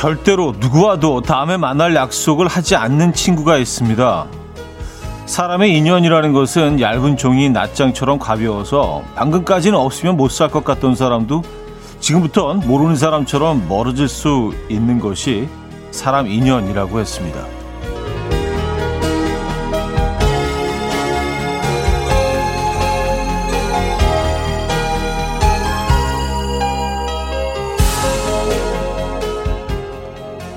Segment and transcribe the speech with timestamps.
[0.00, 4.26] 절대로 누구와도 다음에 만날 약속을 하지 않는 친구가 있습니다.
[5.26, 11.42] 사람의 인연이라는 것은 얇은 종이 낱장처럼 가벼워서 방금까지는 없으면 못 살 것 같던 사람도
[12.00, 15.50] 지금부터는 모르는 사람처럼 멀어질 수 있는 것이
[15.90, 17.59] 사람 인연이라고 했습니다.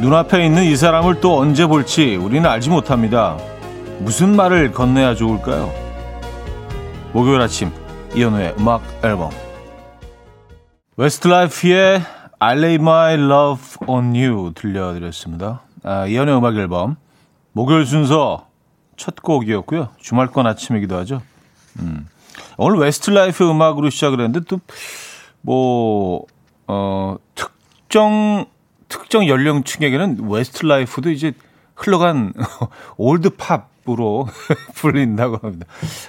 [0.04, 3.38] 눈앞에 있는 이 사람을 또 언제 볼지 우리는 알지 못합니다.
[4.00, 5.72] 무슨 말을 건네야 좋을까요?
[7.14, 7.72] 목요일 아침
[8.14, 9.32] 이현우의 음악 앨범
[10.98, 12.02] 웨스트라이프의
[12.38, 15.62] I lay my love on you 들려드렸습니다.
[15.84, 16.98] 아, 이현우의 음악 앨범
[17.54, 18.48] 목요일 순서
[18.98, 19.88] 첫 곡이었고요.
[20.00, 21.22] 주말권 아침이기도 하죠.
[21.80, 22.08] 음.
[22.58, 24.60] 오늘 웨스트라이프 음악으로 시작을 했는데 또
[25.44, 26.26] 뭐
[26.68, 28.46] 어, 특정
[29.00, 31.34] 특정 연령층에게는 웨스트라이프도 이제
[31.76, 32.34] 흘러간
[32.98, 34.28] old 팝으로
[34.76, 35.66] 불린다고 합니다.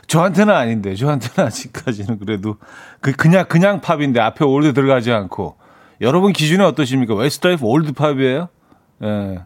[0.07, 2.57] 저한테는 아닌데, 저한테는 아직까지는 그래도
[3.01, 5.57] 그 그냥 그냥 팝인데 앞에 old 들어가지 않고
[6.03, 7.15] 여러분 기준이 어떠십니까?
[7.15, 8.49] 웨스트라이프 old 팝이에요?
[9.03, 9.39] 예.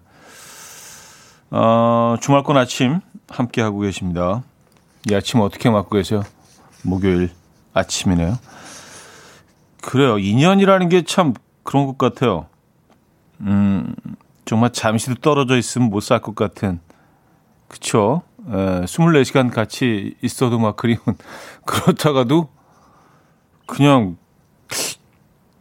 [1.50, 4.42] 어, 주말권 아침 함께 하고 계십니다.
[5.08, 6.22] 이 아침 어떻게 맞고 계세요?
[6.82, 7.30] 목요일
[7.72, 8.38] 아침이네요.
[9.82, 10.18] 그래요.
[10.18, 12.46] 인연이라는 게 참 그런 것 같아요.
[13.40, 13.94] 음,
[14.44, 16.80] 정말 잠시도 떨어져 있으면 못 살 것 같은,
[17.68, 18.22] 그쵸?
[18.48, 21.00] 에, 24시간 같이 있어도 막 그리운,
[21.66, 22.48] 그렇다가도
[23.66, 24.16] 그냥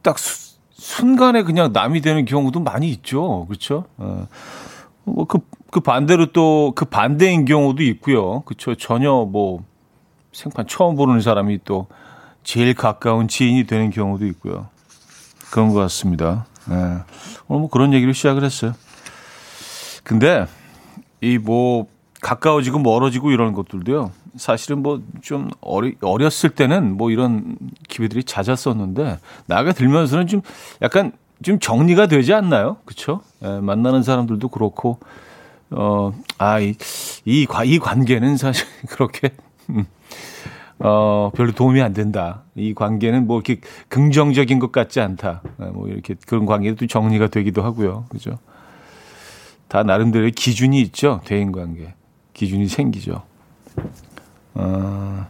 [0.02, 3.46] 딱 수, 순간에 그냥 남이 되는 경우도 많이 있죠.
[3.48, 3.86] 그렇죠?
[5.06, 5.40] 뭐그
[5.72, 8.42] 그 반대로 또 그 반대인 경우도 있고요.
[8.42, 8.76] 그렇죠?
[8.76, 9.64] 전혀 뭐
[10.32, 11.88] 생판 처음 보는 사람이 또
[12.44, 14.68] 제일 가까운 지인이 되는 경우도 있고요.
[15.52, 16.46] 그런 것 같습니다.
[16.70, 16.76] 네.
[17.48, 18.74] 오늘 뭐 그런 얘기를 시작을 했어요.
[20.04, 20.46] 근데
[21.22, 21.88] 이 뭐
[22.22, 24.12] 가까워지고 멀어지고 이런 것들도요.
[24.38, 27.58] 사실은 뭐 좀 어리, 어렸을 때는 뭐 이런
[27.88, 30.42] 기회들이 잦았었는데 나이가 들면서는 좀
[30.82, 31.12] 약간
[31.44, 32.78] 좀 정리가 되지 않나요?
[32.86, 33.22] 그렇죠?
[33.44, 35.00] 예, 만나는 사람들도 그렇고
[35.70, 36.76] 어, 아, 이,
[37.26, 39.32] 이, 이 관계는 사실 그렇게
[39.70, 39.86] 음,
[40.80, 42.44] 어, 별로 도움이 안 된다.
[42.56, 45.42] 이 관계는 뭐 이렇게 긍정적인 것 같지 않다.
[45.58, 48.06] 아, 뭐 이렇게 그런 관계도 정리가 되기도 하고요.
[48.10, 48.38] 그죠?
[49.68, 51.22] 다 나름대로의 기준이 있죠.
[51.26, 51.94] 대인 관계.
[52.34, 53.24] 기준이 생기죠.
[54.54, 55.28] 어,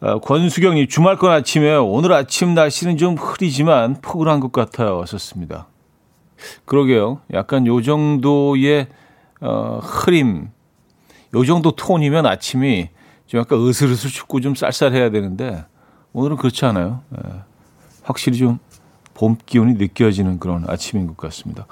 [0.00, 4.96] 어, 권수경이 주말권 아침에 오늘 아침 날씨는 좀 흐리지만 포근한 것 같아요.
[4.98, 5.68] 왔었습니다.
[6.64, 7.20] 그러게요.
[7.32, 8.88] 약간 요 정도의
[9.40, 10.48] 어, 흐림,
[11.34, 12.88] 요 정도 톤이면 아침이
[13.26, 15.64] 좀 약간 으슬으슬 춥고 좀 쌀쌀해야 되는데
[16.12, 17.02] 오늘은 그렇지 않아요.
[17.16, 17.40] 예,
[18.02, 18.58] 확실히 좀
[19.14, 21.66] 봄 기운이 느껴지는 그런 아침인 것 같습니다.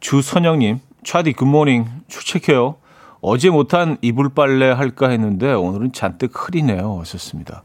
[0.00, 2.76] 주선영님, 차디 굿모닝 출첵해요.
[3.20, 7.00] 어제 못한 이불 빨래 할까 했는데 오늘은 잔뜩 흐리네요.
[7.00, 7.62] 하셨습니다.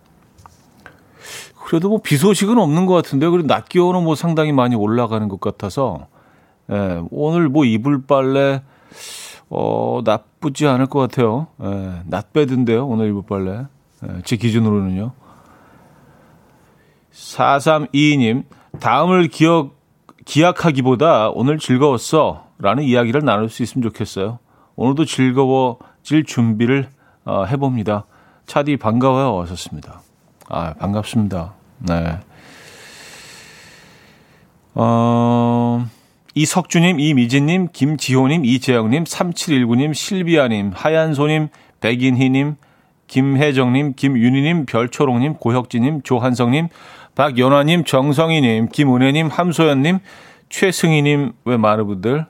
[1.66, 5.40] 그래도 뭐 비 소식은 없는 것 같은데 그리고 낮 기온은 뭐 상당히 많이 올라가는 것
[5.40, 6.07] 같아서
[6.72, 8.63] 예, 오늘 뭐 이불 빨래
[9.49, 11.47] 어, 나쁘지 않을 것 같아요.
[11.61, 13.67] 예, 낫배드인데요, 오늘 일부 빨래.
[14.03, 15.11] 예, 제 기준으로는요.
[17.11, 18.45] 4322님,
[18.79, 19.75] 다음을 기억,
[20.25, 22.47] 기약하기보다 오늘 즐거웠어.
[22.59, 24.39] 라는 이야기를 나눌 수 있으면 좋겠어요.
[24.75, 26.89] 오늘도 즐거워질 준비를
[27.25, 28.05] 어, 해봅니다.
[28.45, 29.41] 차디 반가워요.
[29.41, 30.01] 하셨습니다.
[30.49, 31.53] 아, 반갑습니다.
[31.79, 32.19] 네.
[34.75, 35.85] 어,
[36.35, 41.49] 이석주님, 이미진님, 김지호님, 이재영님, 3719님, 실비아님, 하얀소님,
[41.79, 42.55] 백인희님,
[43.07, 46.69] 김혜정님, 김윤희님, 별초롱님, 고혁진님, 조한성님,
[47.13, 49.99] 박연화님, 정성희님, 김은혜님, 함소연님,
[50.49, 52.25] 최승희님, 왜 많은 분들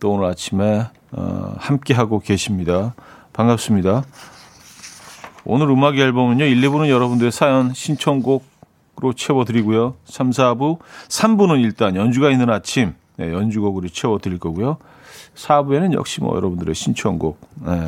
[0.00, 2.94] 또 오늘 아침에 어, 함께하고 계십니다.
[3.34, 4.04] 반갑습니다.
[5.44, 9.96] 오늘 음악 앨범은요, 1, 2부는 여러분들의 사연, 신청곡으로 채워드리고요.
[10.04, 14.78] 3, 4부, 3부는 일단 연주가 있는 아침, 네, 연주곡으로 채워드릴 거고요.
[15.34, 17.38] 4부에는 역시 뭐 여러분들의 신청곡.
[17.66, 17.86] 네.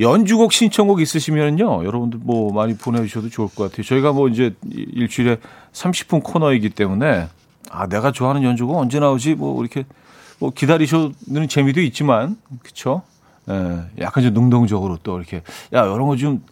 [0.00, 1.84] 연주곡 신청곡 있으시면요.
[1.84, 3.84] 여러분들 뭐 많이 보내주셔도 좋을 것 같아요.
[3.84, 5.36] 저희가 뭐 이제 일주일에
[5.72, 7.28] 30분 코너이기 때문에
[7.70, 9.34] 아, 내가 좋아하는 연주곡 언제 나오지?
[9.34, 9.84] 뭐 이렇게
[10.38, 13.02] 뭐 기다리시는 재미도 있지만, 그쵸?
[13.48, 15.42] 예, 약간 좀 능동적으로 또 이렇게,
[15.72, 16.42] 야, 이런 거 좀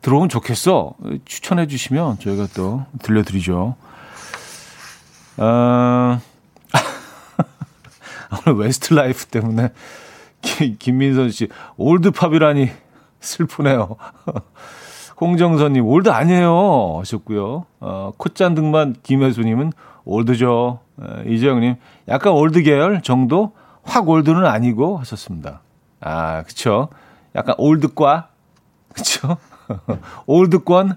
[0.00, 0.94] 들어오면 좋겠어.
[1.24, 3.74] 추천해 주시면 저희가 또 들려드리죠.
[5.38, 6.20] 어,
[8.30, 9.70] 오늘 웨스트 라이프 때문에
[10.78, 12.70] 김민선 씨 old 팝이라니
[13.20, 13.96] 슬프네요.
[15.20, 17.66] 홍정선님 old 아니에요 하셨고요.
[17.80, 19.72] 어, 콧잔 등만 김혜수님은
[20.04, 20.80] old죠.
[21.26, 21.76] 이재영님,
[22.08, 23.52] 약간 old 계열 정도?
[23.82, 25.60] 확 old는 아니고 하셨습니다.
[26.00, 26.88] 아, 그쵸.
[27.34, 28.28] 약간 old과,
[28.92, 29.36] 그쵸.
[30.26, 30.96] old권,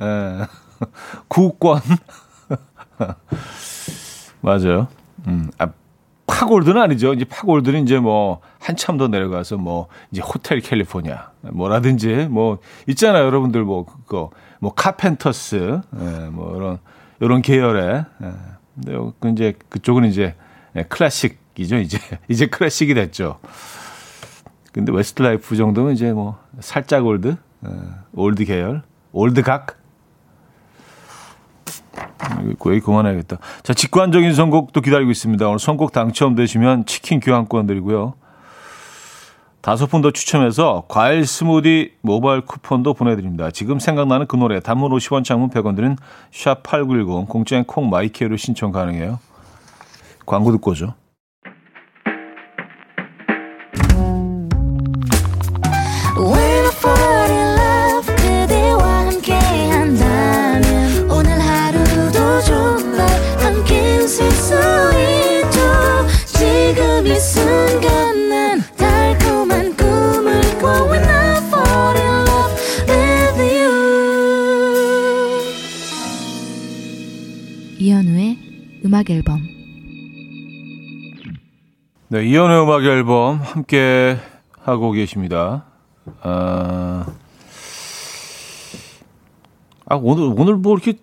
[0.00, 0.46] 예.
[1.28, 1.80] 구권.
[4.40, 4.88] 맞아요.
[5.26, 5.68] 음, 아,
[6.42, 7.14] 팍 old는 아니죠.
[7.14, 12.58] 이제 팍 old는 이제 뭐 한참 더 내려가서 뭐 이제 Hotel California 뭐라든지 뭐
[12.88, 13.24] 있잖아요.
[13.26, 16.78] 여러분들 뭐 그거 뭐 카펜터스 예, 뭐 이런
[17.20, 18.32] 이런 계열의 예.
[18.84, 20.34] 근데 그 이제 그쪽은 이제
[20.74, 21.76] 예, 클래식이죠.
[21.76, 21.98] 이제
[22.28, 23.38] 이제 클래식이 됐죠.
[24.72, 27.36] 근데 웨스트라이프 정도는 이제 뭐 살짝 old,
[27.66, 27.70] 예,
[28.14, 29.78] old 계열, old 각
[32.58, 33.38] 거의 그만해야겠다.
[33.62, 35.46] 자, 직관적인 선곡도 기다리고 있습니다.
[35.46, 38.14] 오늘 선곡 당첨되시면 치킨 교환권 드리고요.
[39.60, 43.52] 다섯 분 더 추첨해서 과일 스무디 모바일 쿠폰도 보내드립니다.
[43.52, 45.96] 지금 생각나는 그 노래 단문 50원 장문 100원 드는
[46.32, 49.20] 샵8910 공짜인 콩 마이케로 신청 가능해요.
[50.26, 50.94] 광고 듣고 오죠.
[79.02, 79.40] 음악 앨범
[82.08, 84.16] 네, 이연의 음악 앨범 함께
[84.60, 85.64] 하고 계십니다.
[86.20, 87.06] 아,
[89.86, 90.98] 아 오늘 오늘 뭐 이렇게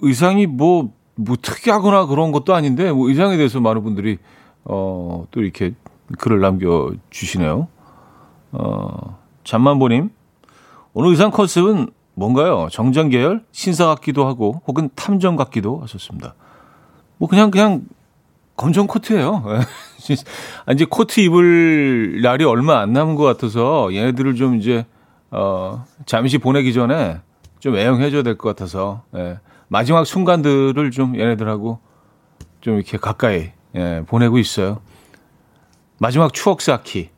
[0.00, 4.18] 의상이 뭐, 뭐 특이하거나 그런 것도 아닌데 뭐 의상에 대해서 많은 분들이
[4.64, 5.74] 어, 또 이렇게
[6.18, 7.68] 글을 남겨 주시네요.
[8.52, 10.10] 어, 잠만보님
[10.94, 12.68] 오늘 의상 컨셉은 뭔가요?
[12.70, 16.34] 정장 계열, 신사 같기도 하고 혹은 탐정 같기도 하셨습니다.
[17.18, 17.82] 뭐 그냥 그냥
[18.56, 19.42] 검정 코트예요.
[20.66, 24.86] 아, 이제 코트 입을 날이 얼마 안 남은 것 같아서 얘네들을 좀 이제
[25.30, 27.20] 어 잠시 보내기 전에
[27.60, 29.38] 좀 애용해줘야 될 것 같아서 예.
[29.68, 31.78] 마지막 순간들을 좀 얘네들하고
[32.60, 34.80] 좀 이렇게 가까이 예, 보내고 있어요.
[35.98, 37.10] 마지막 추억 쌓기.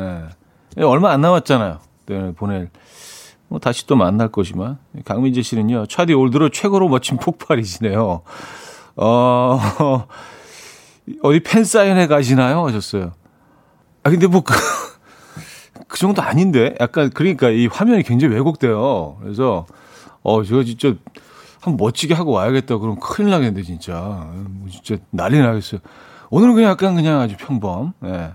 [0.00, 0.82] 예.
[0.82, 1.78] 얼마 안 남았잖아요.
[2.06, 2.70] 네, 보낼.
[3.48, 4.78] 뭐 다시 또 만날 것이만.
[5.04, 5.86] 강민재 씨는요.
[5.86, 8.22] 차디 올 들어 최고로 멋진 폭발이시네요.
[8.96, 9.58] 어,
[11.22, 12.66] 어디 팬사인회 가시나요?
[12.66, 13.12] 하셨어요.
[14.02, 14.54] 아, 근데 뭐, 그,
[15.88, 16.74] 그 정도 아닌데?
[16.80, 19.18] 약간, 그러니까 이 화면이 굉장히 왜곡돼요.
[19.20, 19.66] 그래서,
[20.22, 20.94] 어, 제가 진짜
[21.60, 22.78] 한번 멋지게 하고 와야겠다.
[22.78, 24.28] 그럼 큰일 나겠는데, 진짜.
[24.48, 25.80] 뭐 진짜 난리 나겠어요.
[26.30, 27.92] 오늘은 그냥 약간 그냥 아주 평범.
[28.04, 28.34] 예.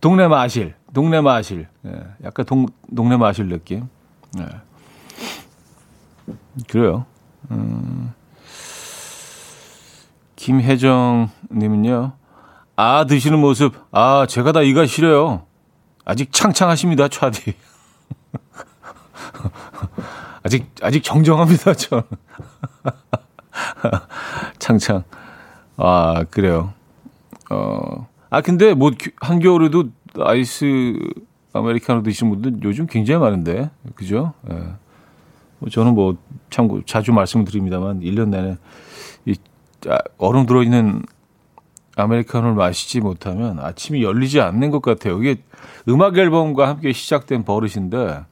[0.00, 1.68] 동네 마실, 동네 마실.
[1.86, 1.92] 예.
[2.24, 3.88] 약간 동, 동네 마실 느낌.
[4.38, 4.46] 예.
[6.68, 7.06] 그래요.
[7.50, 8.12] 음.
[10.36, 12.12] 김혜정 님은요.
[12.76, 15.42] 아 드시는 모습 아 제가 다 이가 시려요.
[16.04, 17.52] 아직 창창하십니다, 차디.
[20.44, 22.04] 아직 아직 정정합니다, 저.
[24.60, 25.02] 창창.
[25.76, 26.72] 아, 그래요.
[27.50, 28.06] 어.
[28.30, 30.98] 아 근데 뭐 한겨울에도 아이스
[31.52, 33.70] 아메리카노 드시는 분들 요즘 굉장히 많은데.
[33.94, 34.32] 그죠?
[34.50, 34.54] 예.
[35.58, 36.16] 뭐 저는 뭐
[36.50, 38.56] 참고 자주 말씀드립니다만 1년 내내
[39.24, 39.34] 이 아,
[40.18, 41.02] 얼음 들어있는
[41.96, 45.18] 아메리카노를 마시지 못하면 아침이 열리지 않는 것 같아요.
[45.22, 45.42] 이게
[45.88, 48.24] 음악 앨범과 함께 시작된 버릇인데,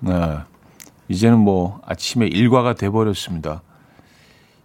[0.00, 0.38] 네.
[1.08, 3.62] 이제는 뭐 아침에 일과가 돼버렸습니다.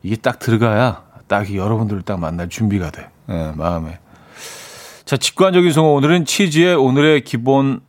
[0.03, 3.09] 이게 딱 들어가야 딱 여러분들을 딱 만날 준비가 돼.
[3.27, 3.99] 네, 마음에.
[5.05, 7.81] 자, 직관적인 성어 오늘은 치즈의 오늘의 기본,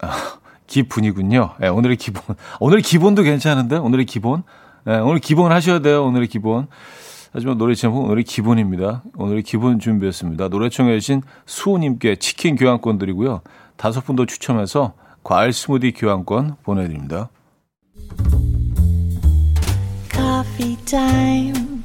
[0.00, 1.54] 아, 기분이군요.
[1.60, 2.36] 네, 오늘의 기본.
[2.60, 3.76] 오늘의 기본도 괜찮은데?
[3.76, 4.42] 오늘의 기본?
[4.84, 6.04] 네, 오늘 기본 하셔야 돼요.
[6.04, 6.68] 오늘의 기본.
[7.36, 9.02] 하지만 노래 제목 오늘의 기본입니다.
[9.18, 10.48] 오늘의 기본 준비했습니다.
[10.48, 13.42] 노래 청해 주신 수호님께 치킨 교환권 드리고요.
[13.76, 17.28] 다섯 분 더 추첨해서 과일 스무디 교환권 보내드립니다.
[20.10, 21.84] Coffee time.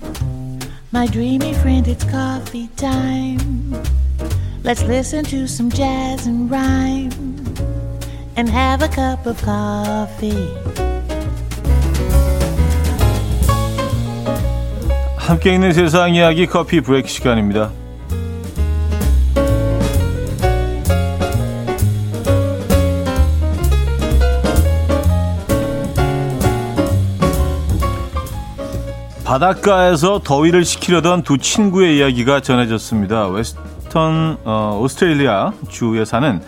[0.93, 3.73] My dreamy friend, it's coffee time.
[4.63, 7.11] Let's listen to some jazz and rhyme
[8.37, 10.90] and have a cup of coffee.
[15.21, 17.69] 함께 있는 세상 이야기 커피 브레이크 시간입니다.
[29.23, 33.27] 바닷가에서 더위를 식히려던 두 친구의 이야기가 전해졌습니다.
[33.27, 36.41] 웨스턴 어, 오스트레일리아 주에 사는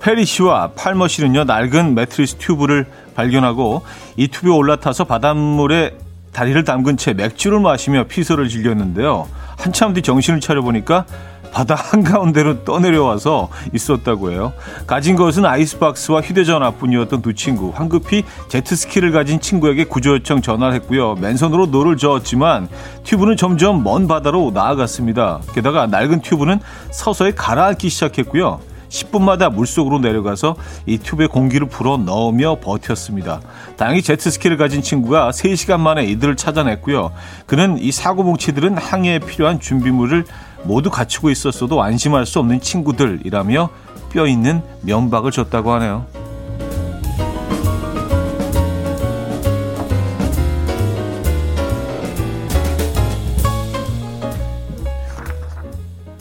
[0.00, 3.82] 페리 씨와 팔머 씨는요 낡은 매트리스 튜브를 발견하고
[4.16, 5.94] 이 튜브에 올라타서 바닷물에
[6.34, 9.28] 다리를 담근 채 맥주를 마시며 피서를 즐겼는데요.
[9.56, 11.06] 한참 뒤 정신을 차려보니까
[11.52, 14.52] 바다 한가운데로 떠내려와서 있었다고 해요.
[14.88, 17.70] 가진 것은 아이스박스와 휴대전화뿐이었던 두 친구.
[17.72, 21.14] 황급히 제트스키를 가진 친구에게 구조 요청 전화를 했고요.
[21.14, 22.68] 맨손으로 노를 저었지만
[23.04, 25.40] 튜브는 점점 먼 바다로 나아갔습니다.
[25.54, 26.58] 게다가 낡은 튜브는
[26.90, 28.73] 서서히 가라앉기 시작했고요.
[28.94, 33.40] 10분마다 물속으로 내려가서 이 튜브에 공기를 불어 넣으며 버텼습니다.
[33.76, 37.12] 다행히 제트스키를 가진 친구가 3시간 만에 이들을 찾아냈고요.
[37.46, 40.24] 그는 이 사고 뭉치들은 항해에 필요한 준비물을
[40.62, 43.68] 모두 갖추고 있었어도 안심할 수 없는 친구들이라며
[44.10, 46.06] 뼈 있는 면박을 줬다고 하네요.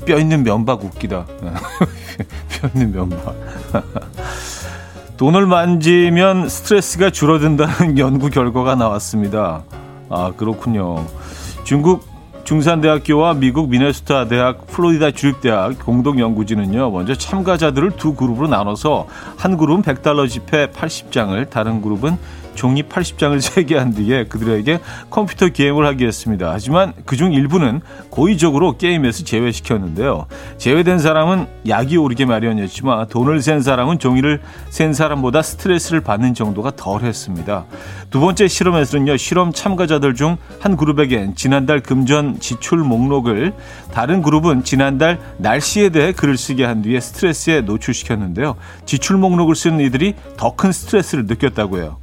[0.06, 1.26] 뼈 있는 면박 웃기다.
[2.50, 3.36] 뼈 있는 면박.
[5.18, 9.64] 돈을 만지면 스트레스가 줄어든다는 연구 결과가 나왔습니다.
[10.10, 11.06] 아, 그렇군요.
[11.64, 16.92] 중국 중산대학교와 미국 미네소타 대학 플로리다 주립대학 공동 연구진은요.
[16.92, 22.18] 먼저 참가자들을 두 그룹으로 나눠서 한 그룹은 100달러 지폐 80장을 다른 그룹은
[22.56, 24.80] 종이 80장을 세개한 뒤에 그들에게
[25.10, 26.50] 컴퓨터 게임을 하게 했습니다.
[26.52, 30.28] 하지만 그중 일부는 고의적으로 게임에서 제외시켰는데요.
[30.58, 37.66] 제외된 사람은 약이 오르게 마련이었지만 돈을 센 사람은 종이를 센 사람보다 스트레스를 받는 정도가 덜했습니다.
[38.10, 39.18] 두 번째 실험에서는요.
[39.18, 43.54] 실험 참가자들 중 한 그룹에겐 지난달 금전 지출 목록을
[43.92, 48.56] 다른 그룹은 지난달 날씨에 대해 글을 쓰게 한 뒤에 스트레스에 노출시켰는데요.
[48.86, 51.98] 지출 목록을 쓰는 이들이 더 큰 스트레스를 느꼈다고 해요.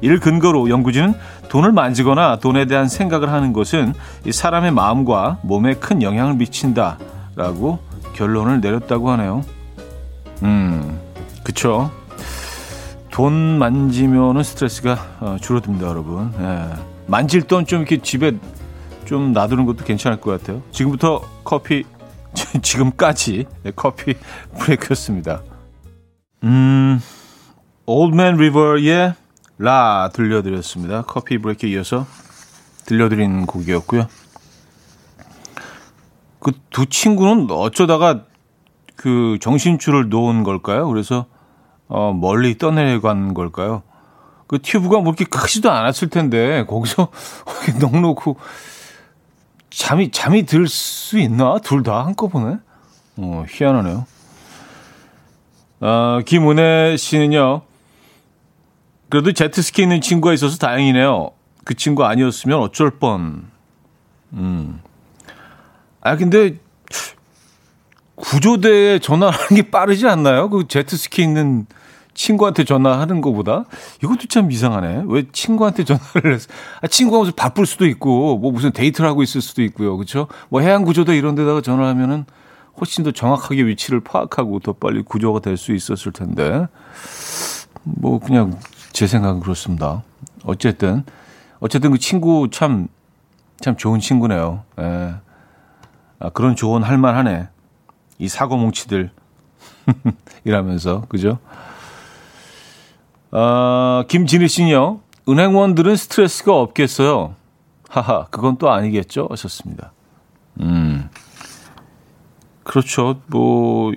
[0.00, 1.14] 이를 근거로 연구진은
[1.48, 7.78] 돈을 만지거나 돈에 대한 생각을 하는 것은 이 사람의 마음과 몸에 큰 영향을 미친다라고
[8.14, 9.42] 결론을 내렸다고 하네요.
[10.42, 10.98] 음,
[11.42, 11.90] 그쵸.
[13.10, 16.32] 돈 만지면은 스트레스가 어, 줄어듭니다, 여러분.
[16.40, 16.66] 예.
[17.06, 18.32] 만질 돈 좀 이렇게 집에
[19.04, 20.62] 좀 놔두는 것도 괜찮을 것 같아요.
[20.72, 21.84] 지금부터 커피,
[22.62, 24.14] 지금까지 네, 커피
[24.58, 25.42] 브레이크였습니다.
[26.42, 27.00] 음,
[27.86, 29.14] Old Man River의
[29.58, 31.02] La 들려드렸습니다.
[31.02, 32.06] Coffee Break에 이어서
[32.86, 34.08] 들려드린 곡이었고요.
[36.40, 38.24] 그 두 친구는 어쩌다가
[38.96, 40.88] 그 정신줄을 놓은 걸까요?
[40.88, 41.26] 그래서
[41.88, 43.82] 어 멀리 떠내려간 걸까요?
[44.46, 47.08] 그 튜브가 뭐 이렇게 크지도 않았을 텐데 거기서
[47.80, 48.36] 넉놓고
[49.70, 51.58] 잠이 잠이 들 수 있나?
[51.58, 52.56] 둘 다 한꺼번에?
[53.16, 54.06] 어 희한하네요.
[55.80, 57.62] 어, 김은혜 씨는요.
[59.08, 61.30] 그래도 제트스키 있는 친구가 있어서 다행이네요.
[61.64, 63.44] 그 친구 아니었으면 어쩔 뻔.
[64.32, 64.80] 음.
[66.00, 66.58] 아, 근데
[68.16, 70.48] 구조대에 전화하는 게 빠르지 않나요?
[70.50, 71.66] 그 제트스키 있는
[72.14, 73.64] 친구한테 전화하는 것보다
[74.02, 75.04] 이것도 참 이상하네.
[75.08, 76.48] 왜 친구한테 전화를 해서
[76.80, 79.96] 아, 친구가 무슨 바쁠 수도 있고 뭐 무슨 데이트를 하고 있을 수도 있고요.
[79.96, 80.28] 그렇죠?
[80.48, 82.24] 뭐 해양 구조대 이런 데다가 전화하면은
[82.80, 86.66] 훨씬 더 정확하게 위치를 파악하고 더 빨리 구조가 될 수 있었을 텐데.
[87.82, 88.58] 뭐 그냥
[88.94, 90.04] 제 생각은 그렇습니다.
[90.44, 91.04] 어쨌든
[91.58, 94.62] 어쨌든 그 친구 참참 좋은 친구네요.
[94.78, 95.16] 예.
[96.20, 97.48] 아, 그런 조언 할 만하네.
[98.20, 99.10] 이 사고 뭉치들
[100.44, 101.38] 이라면서 그죠?
[103.32, 105.00] 아, 김진희 씨요.
[105.28, 107.34] 은행원들은 스트레스가 없겠어요.
[107.88, 109.26] 하하, 그건 또 아니겠죠?
[109.28, 109.92] 하셨습니다.
[110.60, 111.10] 음.
[112.62, 113.20] 그렇죠.
[113.26, 113.92] 뭐,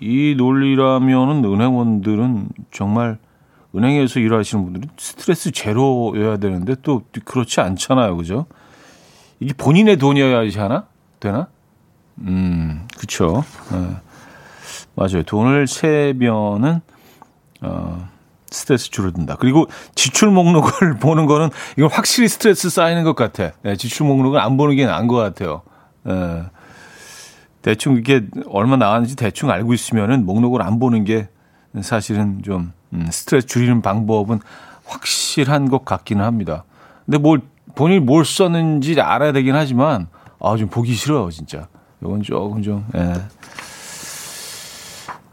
[0.00, 3.18] 이 논리라면은 은행원들은 정말
[3.76, 8.16] 은행에서 일하시는 분들은 스트레스 제로여야 되는데 또 그렇지 않잖아요.
[8.16, 8.46] 그죠?
[9.40, 10.86] 이게 본인의 돈이어야지 하나?
[11.20, 11.48] 되나?
[12.20, 13.44] 음, 그쵸.
[13.70, 13.96] 네.
[14.94, 15.22] 맞아요.
[15.24, 16.80] 돈을 세면은,
[17.60, 18.08] 어,
[18.50, 19.36] 스트레스 줄어든다.
[19.36, 23.52] 그리고 지출 목록을 보는 거는 이건 확실히 스트레스 쌓이는 것 같아.
[23.62, 25.62] 네, 지출 목록을 안 보는 게 나은 것 같아요.
[26.04, 26.44] 네.
[27.60, 31.28] 대충 이게 얼마 나왔는지 대충 알고 있으면은 목록을 안 보는 게
[31.82, 34.40] 사실은 좀 음, 스트레스 줄이는 방법은
[34.86, 36.64] 확실한 것 같기는 합니다.
[37.04, 37.40] 근데 뭘
[37.74, 40.08] 본인이 뭘 썼는지 알아야 되긴 하지만
[40.40, 41.68] 아 좀 보기 싫어요 진짜.
[42.02, 43.14] 이건 조금 좀 예.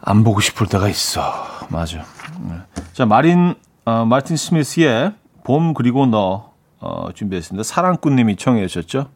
[0.02, 1.22] 안 보고 싶을 때가 있어.
[1.70, 2.04] 맞아.
[2.42, 2.56] 네.
[2.94, 3.56] 자 마린
[3.86, 7.64] 어, 마틴 스미스의 봄 그리고 너 어, 준비했습니다.
[7.64, 9.10] 사랑꾼님이 청해 주셨죠.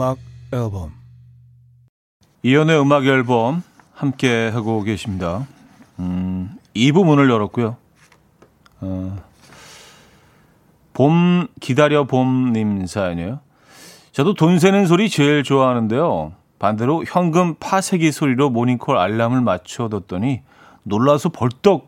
[0.00, 0.16] 음악
[0.50, 0.92] 앨범
[2.42, 5.46] 이연의 음악 앨범 함께 하고 계십니다.
[5.98, 7.76] 음, 2부 문을 열었고요.
[8.80, 9.22] 어,
[10.94, 13.40] 봄 기다려 봄님 사연이에요.
[14.12, 16.32] 저도 돈 세는 소리 제일 좋아하는데요.
[16.58, 20.40] 반대로 현금 파쇄기 소리로 모닝콜 알람을 맞춰뒀더니
[20.82, 21.84] 놀라서 벌떡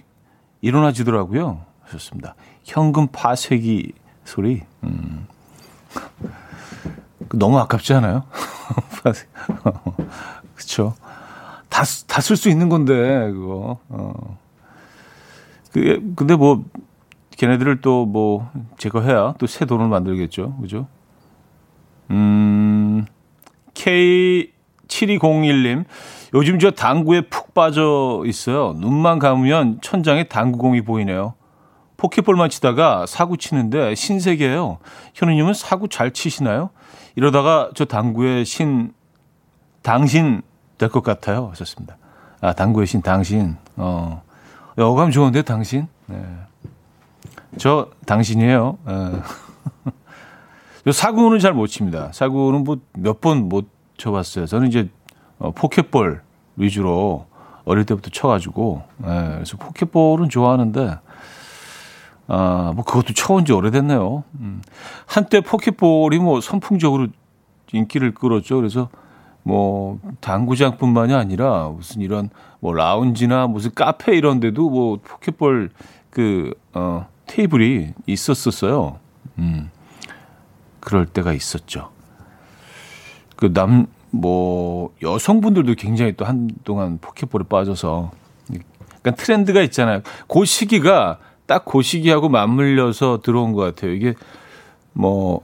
[0.61, 1.65] 일어나지더라고요.
[1.85, 2.35] 하셨습니다.
[2.63, 3.93] 현금 파쇄기
[4.25, 4.61] 소리.
[4.85, 5.12] 음.
[7.35, 8.25] 너무 아깝지 않아요?
[10.55, 10.95] 그쵸.
[11.69, 13.79] 다, 다 쓸 수 있는 건데, 그거.
[13.89, 14.39] 어.
[15.73, 16.65] 그, 근데 뭐,
[17.37, 20.57] 걔네들을 또 뭐, 제거해야 또 새 돈을 만들겠죠.
[20.61, 20.87] 그죠?
[22.11, 23.07] 음,
[24.89, 25.85] K7201님.
[26.35, 28.75] 요즘 저 당구에 푹 빠져 있어요.
[28.79, 31.35] 눈만 감으면 천장에 당구공이 보이네요.
[31.97, 34.79] 포켓볼만 치다가 사구 치는데 신세계예요.
[35.15, 36.71] 현우님은 사구 잘 치시나요?
[37.17, 38.93] 이러다가 저 당구의 신
[39.83, 40.43] 당신
[40.79, 41.49] 될 것 같아요.
[41.51, 41.97] 하셨습니다.
[42.41, 43.57] 아 당구의 신 당신.
[43.77, 44.23] 어
[44.77, 45.87] 어감 좋은데 당신.
[46.07, 46.25] 네.
[47.59, 48.79] 저 당신이에요.
[50.85, 50.93] 네.
[50.93, 52.11] 사구는 잘 못 칩니다.
[52.13, 54.47] 사구는 뭐 몇 번 못 쳐봤어요.
[54.47, 54.89] 저는 이제
[55.39, 56.23] 어, 포켓볼
[56.57, 57.27] 위주로
[57.65, 60.99] 어릴 때부터 쳐가지고 네, 그래서 포켓볼은 좋아하는데
[62.29, 64.25] 아, 뭐 그것도 쳐온 지 오래됐네요.
[64.41, 64.63] 음.
[65.07, 67.09] 한때 포켓볼이 뭐 선풍적으로
[67.73, 68.57] 인기를 끌었죠.
[68.57, 68.89] 그래서
[69.43, 75.71] 뭐 당구장뿐만이 아니라 무슨 이런 뭐 라운지나 무슨 카페 이런 데도 뭐 포켓볼
[76.11, 78.99] 그 어, 테이블이 있었었어요.
[79.39, 79.71] 음.
[80.81, 81.91] 그럴 때가 있었죠.
[83.37, 88.13] 그 남 뭐 여성분들도 굉장히 또 한동안 포켓볼에 빠져서
[88.99, 90.03] 약간 트렌드가 있잖아요.
[90.29, 91.19] 그 시기가
[91.53, 93.93] 딱 그 시기하고 맞물려서 들어온 것 같아요.
[93.93, 94.15] 이게
[94.95, 95.43] 뭐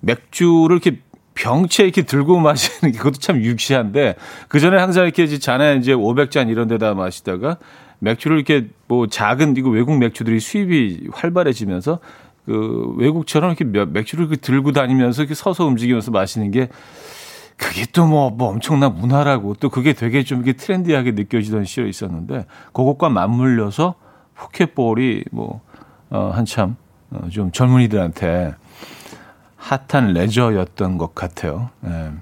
[0.00, 0.98] 맥주를 이렇게
[1.34, 4.16] 병채 이렇게 들고 마시는 게 그것도 참 유치한데
[4.48, 7.58] 그 전에 항상 이렇게 잔에 이제 500잔 이런 데다 마시다가
[8.00, 12.00] 맥주를 이렇게 뭐 작은 이거 외국 맥주들이 수입이 활발해지면서
[12.46, 16.68] 그 외국처럼 이렇게 맥주를 이렇게 들고 다니면서 이렇게 서서 움직이면서 마시는 게
[17.56, 23.08] 그게 또뭐 뭐 엄청난 문화라고 또 그게 되게 좀 이렇게 트렌디하게 느껴지던 시절이 있었는데 그것과
[23.08, 23.94] 맞물려서
[24.36, 25.60] 포켓볼이 뭐,
[26.10, 26.76] 어, 한참,
[27.10, 28.54] 어, 좀 젊은이들한테
[29.56, 31.70] 핫한 레저였던 것 같아요.
[31.84, 32.12] 예.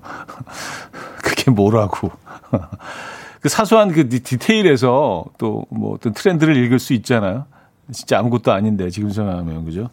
[1.22, 2.10] 그게 뭐라고.
[3.40, 7.46] 그 사소한 그 디테일에서 또 뭐 어떤 트렌드를 읽을 수 있잖아요.
[7.92, 9.90] 진짜 아무것도 아닌데, 지금 생각하면, 그죠?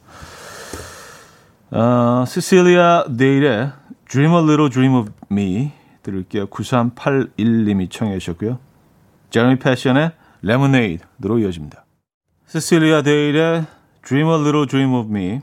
[1.71, 3.71] 어, 시실리아 데일의
[4.09, 5.71] Dream a Little Dream of Me
[6.03, 6.47] 들을게요.
[6.47, 8.59] 9381님이 청해 주셨고요.
[9.29, 11.85] 제레미 패션의 레모네이드로 이어집니다.
[12.45, 13.65] 세실리아 데일의
[14.05, 15.41] Dream a Little Dream of Me,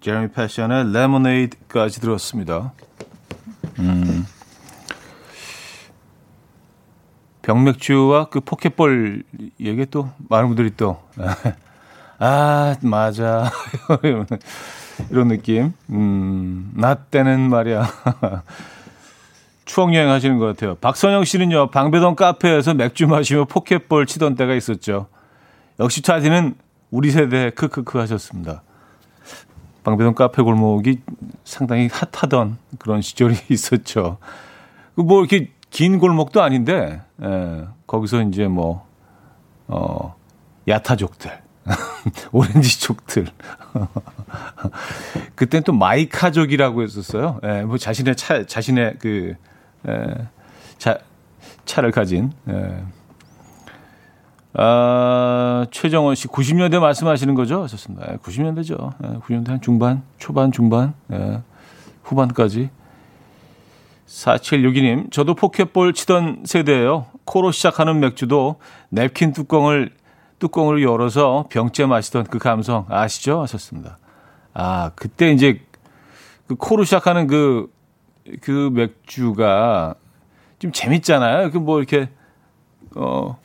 [0.00, 2.72] 제레미 패션의 레모네이드까지 들었습니다.
[3.78, 4.26] 음.
[7.42, 9.22] 병맥주와 그 포켓볼
[9.60, 11.02] 얘기 또 많은 분들이 또
[12.18, 13.50] 아, 맞아.
[15.10, 15.72] 이런 느낌.
[15.90, 17.86] 음, 나 때는 말이야.
[19.64, 20.74] 추억 여행 하시는 것 같아요.
[20.76, 25.06] 박선영 씨는요, 방배동 카페에서 맥주 마시며 포켓볼 치던 때가 있었죠.
[25.80, 26.54] 역시 차디는
[26.90, 28.62] 우리 세대 크크크 하셨습니다.
[29.82, 31.00] 방배동 카페 골목이
[31.44, 34.18] 상당히 핫하던 그런 시절이 있었죠.
[34.96, 38.86] 그뭐 이렇게 긴 골목도 아닌데, 예, 거기서 이제 뭐,
[39.66, 40.14] 어,
[40.68, 41.30] 야타족들,
[42.32, 43.26] 오렌지족들.
[45.34, 47.40] 그때는 또 마이카족이라고 했었어요.
[47.42, 49.34] 예, 뭐 자신의 차, 자신의 그,
[49.88, 50.28] 에,
[50.78, 50.98] 자,
[51.64, 52.82] 차를 가진 에.
[54.56, 57.66] 아, 최정원 씨 90년대 말씀하시는 거죠?
[57.66, 58.16] 좋습니다.
[58.18, 58.92] 90년대죠.
[59.02, 61.42] 예, 90년대 한 중반, 초반, 중반, 예,
[62.04, 62.70] 후반까지.
[64.06, 67.06] 4762님, 저도 포켓볼 치던 세대예요.
[67.24, 68.56] 코로 시작하는 맥주도
[68.90, 69.90] 냅킨 뚜껑을
[70.38, 73.40] 뚜껑을 열어서 병째 마시던 그 감성 아시죠?
[73.42, 73.98] 하셨습니다.
[74.52, 75.60] 아, 그때 이제
[76.46, 77.72] 그 코로 시작하는 그
[78.40, 79.94] 그 맥주가
[80.58, 81.50] 좀 재밌잖아요.
[81.50, 82.08] 그 뭐 이렇게
[82.96, 83.38] 어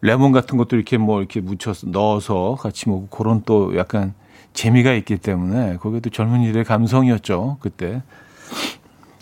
[0.00, 4.14] 레몬 같은 것도 이렇게 뭐 이렇게 묻혀서 넣어서 같이 먹고 그런 또 약간
[4.54, 8.02] 재미가 있기 때문에 거기도 젊은이들의 감성이었죠 그때.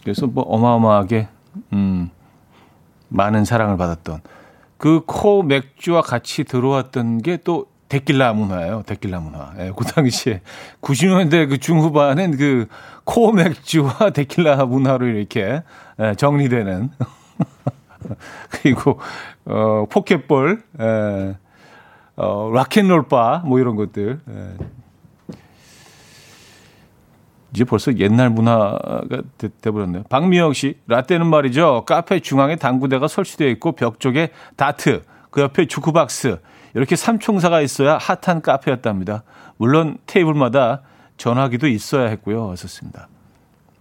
[0.03, 1.29] 그래서 뭐 어마어마하게
[1.73, 2.11] 음
[3.09, 4.21] 많은 사랑을 받았던
[4.79, 8.83] 그 코 맥주와 같이 들어왔던 게 또 데킬라 문화예요.
[8.87, 9.53] 데킬라 문화.
[9.59, 10.41] 예, 그 당시에
[10.81, 12.67] 90년대 그 중후반은 그
[13.05, 15.63] 코어 맥주와 데킬라 문화로 이렇게
[16.01, 16.91] 예, 정리되는
[18.51, 19.01] 그리고
[19.45, 21.37] 어 포켓볼, 예,
[22.17, 24.21] 어 락앤롤 바뭐 이런 것들.
[24.29, 24.57] 예.
[27.53, 30.03] 이제 벌써 옛날 문화가 돼, 돼버렸네요.
[30.11, 31.85] 박미영 씨, 라떼는 말이죠.
[31.87, 36.39] 카페 중앙에 당구대가 설치되어 있고 벽 쪽에 다트, 그 옆에 주크박스,
[36.77, 39.23] 이렇게 삼총사가 있어야 핫한 카페였답니다.
[39.57, 40.83] 물론 테이블마다
[41.17, 42.55] 전화기도 있어야 했고요.
[42.55, 43.09] 썼습니다.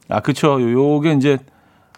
[0.08, 0.62] 아, 그쵸.
[0.62, 1.38] 요게 이제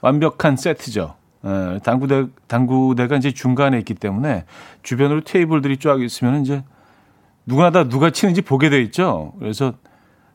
[0.02, 1.14] 완벽한 세트죠.
[1.46, 4.46] 예, 당구대, 당구대가 이제 중간에 있기 때문에
[4.82, 6.64] 주변으로 테이블들이 쫙 있으면 이제
[7.46, 9.34] 누구나 다 누가 치는지 보게 돼 있죠.
[9.38, 9.74] 그래서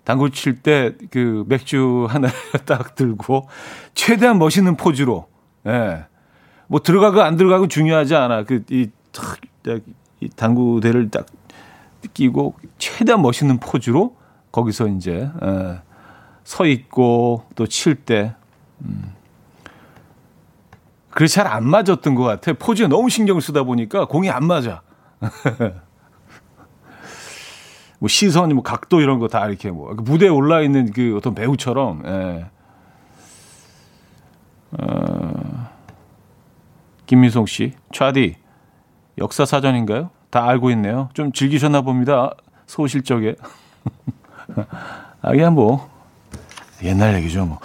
[0.05, 2.29] 당구 칠 때 그 맥주 하나
[2.66, 3.48] 딱 들고
[3.94, 5.27] 최대한 멋있는 포즈로,
[5.66, 6.05] 예.
[6.68, 8.44] 뭐 들어가고 안 들어가고 중요하지 않아.
[8.44, 9.38] 그, 이, 탁,
[10.22, 11.26] 이 당구대를 딱
[12.14, 14.16] 끼고 최대한 멋있는 포즈로
[14.52, 15.80] 거기서 이제, 예,
[16.44, 18.35] 서 있고 또 칠 때,
[18.85, 19.12] 음.
[21.11, 22.52] 그래서 잘안 맞았던 것 같아.
[22.54, 24.82] 포즈에 너무 신경을 쓰다 보니까 공이 안 맞아.
[28.00, 32.02] 뭐 시선이 뭐 각도 이런 거 다 이렇게 뭐 무대에 올라 있는 그 어떤 배우처럼
[32.06, 32.46] 예.
[34.72, 35.68] 어,
[37.06, 38.37] 김민송 씨, 차디
[39.18, 40.11] 역사 사전인가요?
[40.31, 41.09] 다 알고 있네요.
[41.14, 42.35] 좀 즐기셨나 봅니다.
[42.66, 43.37] 소실적에.
[45.22, 45.90] 아, 그냥 뭐
[46.83, 47.59] 옛날 얘기죠 뭐.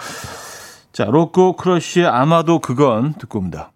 [0.92, 3.72] 자, 로꼬 크러쉬의 아마도 그건 듣고 옵니다.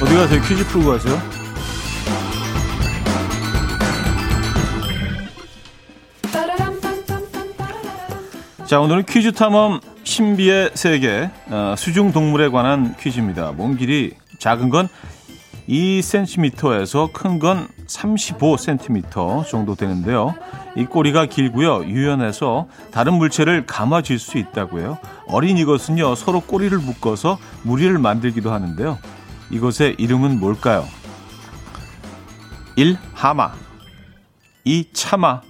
[0.00, 0.40] 어디 가세요?
[0.42, 1.43] 퀴즈 풀고 가세요?
[8.74, 13.52] 자, 오늘은 퀴즈 탐험 신비의 세계 어, 수중 동물에 관한 퀴즈입니다.
[13.52, 14.88] 몸 길이 작은 건
[15.68, 20.34] 2cm에서 큰 건 35cm 정도 되는데요.
[20.74, 21.84] 이 꼬리가 길고요.
[21.84, 24.98] 유연해서 다른 물체를 감아줄 수 있다고요.
[25.28, 26.16] 어린 이것은요.
[26.16, 28.98] 서로 꼬리를 묶어서 무리를 만들기도 하는데요.
[29.52, 30.84] 이것의 이름은 뭘까요?
[32.74, 32.98] 1.
[33.12, 33.52] 하마
[34.64, 34.88] 2.
[34.92, 35.42] 차마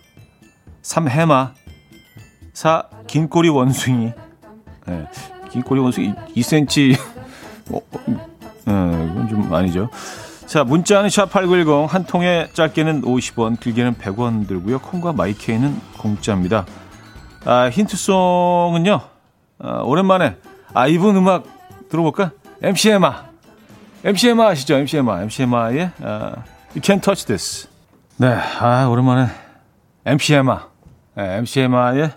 [0.82, 1.08] 3.
[1.08, 1.54] 해마
[2.54, 2.84] 4.
[3.06, 4.12] 긴 꼬리 원숭이
[4.86, 5.06] 네,
[5.50, 6.98] 긴 꼬리 원숭이 2cm
[7.70, 7.80] 어,
[8.66, 9.90] 네, 이건 좀 아니죠.
[10.46, 14.78] 자, 문자는 샵8910 한 통에 짧게는 50원, 길게는 100원 들고요.
[14.78, 16.66] 콩과 마이케이는 공짜입니다.
[17.44, 19.00] 아, 힌트송은요.
[19.58, 20.36] 아, 오랜만에
[20.74, 21.44] 아, 이분 음악
[21.88, 22.32] 들어볼까?
[22.62, 23.24] MC 에마.
[24.04, 24.74] MC 에마 아시죠?
[24.74, 25.22] MC 에마.
[25.22, 26.32] MC 에마의 아,
[26.74, 27.68] You Can't Touch This.
[28.18, 28.28] 네,
[28.60, 29.28] 아, 오랜만에
[30.04, 30.68] MC 에마.
[31.14, 32.10] 네, MC 에마의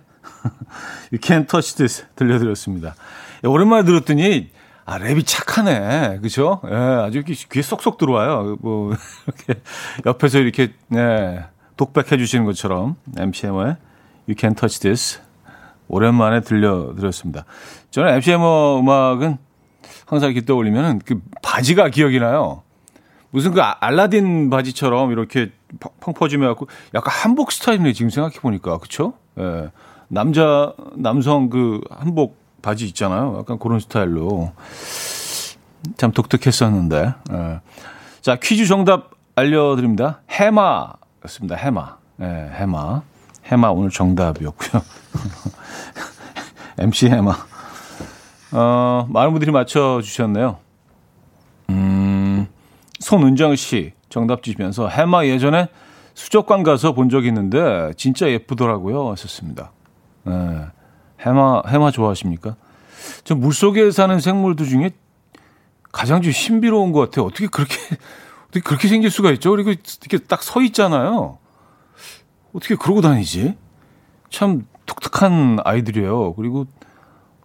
[1.11, 2.95] You Can't Touch This 들려드렸습니다.
[3.43, 4.49] 오랜만에 들었더니
[4.85, 6.19] 아, 랩이 착하네.
[6.21, 6.61] 그죠?
[6.65, 8.55] 예, 아주 귀에 쏙쏙 들어와요.
[8.61, 8.93] 뭐,
[9.27, 9.61] 이렇게
[10.05, 11.43] 옆에서 이렇게, 네,
[11.75, 13.75] 독백해 주시는 것처럼 MCM의
[14.29, 15.19] You Can't Touch This
[15.89, 17.43] 오랜만에 들려드렸습니다.
[17.91, 19.37] 저는 MCM어 음악은
[20.05, 22.63] 항상 이렇게 떠올리면 그 바지가 기억이 나요.
[23.29, 25.51] 무슨 그 알라딘 바지처럼 이렇게
[25.99, 29.13] 펑 퍼지며 갖고 약간 한복 스타일이네 지금 생각해 보니까 그쵸?
[29.37, 29.69] 예.
[30.07, 33.37] 남자 남성 그 한복 바지 있잖아요.
[33.39, 34.51] 약간 그런 스타일로
[35.97, 37.13] 참 독특했었는데.
[37.31, 37.59] 예.
[38.21, 40.21] 자 퀴즈 정답 알려드립니다.
[40.29, 41.55] 해마였습니다.
[41.55, 41.97] 해마.
[42.21, 43.01] 예, 해마.
[43.45, 44.81] 해마 오늘 정답이었고요.
[46.79, 47.33] MC 해마.
[48.51, 50.57] 어, 많은 분들이 맞춰주셨네요.
[51.69, 52.47] 음,
[52.99, 55.67] 손은정 씨 정답 주시면서 해마 예전에
[56.13, 59.11] 수족관 가서 본 적이 있는데 진짜 예쁘더라고요.
[59.11, 59.71] 하셨습니다.
[60.27, 60.65] 예,
[61.25, 62.55] 해마, 해마 좋아하십니까?
[63.23, 64.91] 저 물속에 사는 생물들 중에
[65.91, 67.25] 가장 좀 신비로운 것 같아요.
[67.25, 67.75] 어떻게 그렇게,
[68.49, 69.51] 어떻게 그렇게 생길 수가 있죠?
[69.51, 71.37] 그리고 이렇게 딱 서 있잖아요.
[72.53, 73.57] 어떻게 그러고 다니지?
[74.29, 76.33] 참 독특한 아이들이에요.
[76.33, 76.65] 그리고,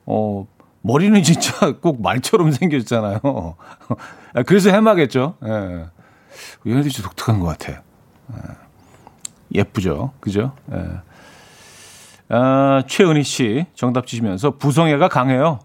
[0.07, 0.47] 어,
[0.83, 3.21] 머리는 진짜 꼭 말처럼 생겼잖아요.
[4.35, 5.37] 아, 그래서 해마겠죠.
[5.45, 5.87] 예.
[6.67, 7.81] 얘네들이 좀 독특한 것 같아요.
[8.33, 8.39] 예.
[9.61, 10.13] 예쁘죠.
[10.21, 10.53] 그죠?
[10.73, 10.77] 예.
[12.35, 15.59] 아, 최은희 씨 정답 주시면서 부성애가 강해요.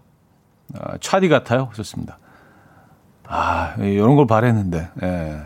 [0.78, 1.68] 아, 차디 같아요.
[1.70, 2.18] 하셨습니다.
[3.26, 4.88] 아, 이런 걸 바랬는데.
[5.02, 5.44] 예.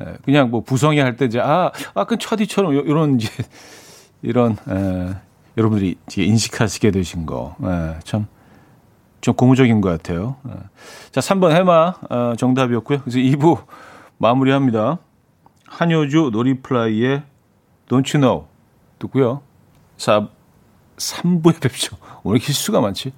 [0.00, 0.16] 예.
[0.24, 3.28] 그냥 뭐 부성애 할 때 이제 아, 아, 그 차디처럼 이런 이제
[4.22, 5.16] 이런 예.
[5.56, 7.56] 여러분들이 인식하시게 되신 거.
[7.64, 7.98] 예.
[8.04, 8.26] 참.
[9.20, 10.36] 좀 고무적인 것 같아요.
[10.48, 10.52] 예.
[11.10, 13.00] 자, 3번 해마 어, 정답이었고요.
[13.00, 13.64] 그래서 2부
[14.18, 14.98] 마무리합니다.
[15.66, 17.22] 한효주 노리플라이의
[17.88, 18.46] Don't You Know
[19.00, 19.42] 듣고요.
[19.96, 20.28] 4,
[21.02, 21.96] 3부에 뵙죠.
[22.22, 23.12] 오늘 기수가 많지?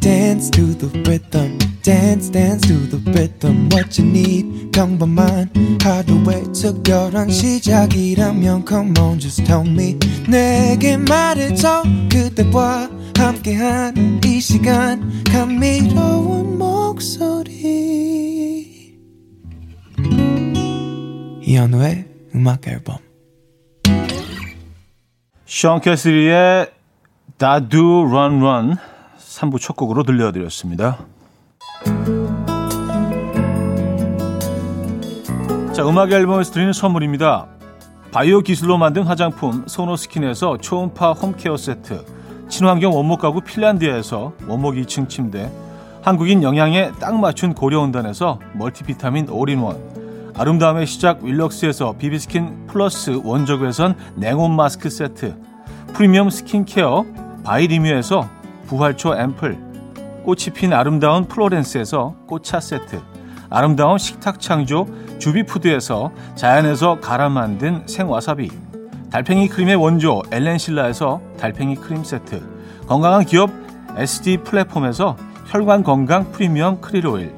[0.00, 1.56] Dance to the rhythm.
[1.82, 5.48] dance dance to the rhythm what you need 평범한
[5.82, 9.96] 하루의 특별한 시작이라면 come on just tell me
[10.28, 17.08] 내게 말해줘 그대와 함께 한 이 시간 감미로운 목소리
[21.42, 22.07] 이현우의
[22.38, 22.98] 음악 앨범
[25.44, 26.70] 션 캐시디의
[27.36, 28.76] Da Doo Ron Ron
[29.18, 30.98] 3부 첫 곡으로 들려드렸습니다.
[35.72, 37.48] 자, 음악 앨범에서 드리는 선물입니다.
[38.12, 42.04] 바이오 기술로 만든 화장품 소노스킨에서 초음파 home care 세트,
[42.48, 45.50] 친환경 원목 가구 핀란드에서 원목 2층 침대,
[46.02, 49.97] 한국인 영양에 딱 맞춘 고려은단에서 multivitamin all-in-one,
[50.38, 55.34] 아름다움의 시작 윌럭스에서 비비스킨 플러스 원적외선 냉온 마스크 세트,
[55.94, 57.04] 프리미엄 스킨케어
[57.42, 58.28] 바이리뮤에서
[58.68, 59.58] 부활초 앰플,
[60.24, 63.00] 꽃이 핀 아름다운 플로렌스에서 꽃차 세트,
[63.50, 64.86] 아름다운 식탁 창조
[65.18, 68.48] 주비푸드에서 자연에서 갈아 만든 생와사비,
[69.10, 72.40] 달팽이 크림의 원조 엘렌실라에서 달팽이 크림 세트,
[72.86, 73.50] 건강한 기업
[73.96, 77.37] SD 플랫폼에서 혈관 건강 프리미엄 크릴 오일,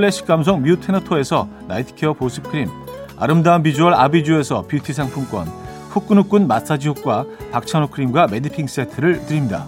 [0.00, 2.70] 클래식 감성 뮤테너토에서 night care 보습크림,
[3.18, 5.46] 아름다운 비주얼 아비주에서 뷰티 상품권,
[5.90, 9.66] 후끈후끈 마사지 효과 박찬호 크림과 매디핑 세트를 드립니다.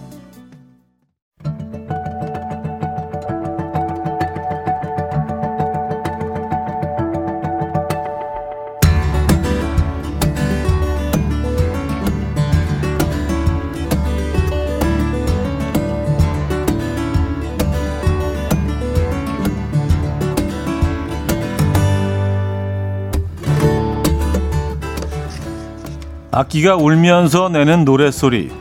[26.43, 28.51] 악기가 울면서 내는 노랫소리.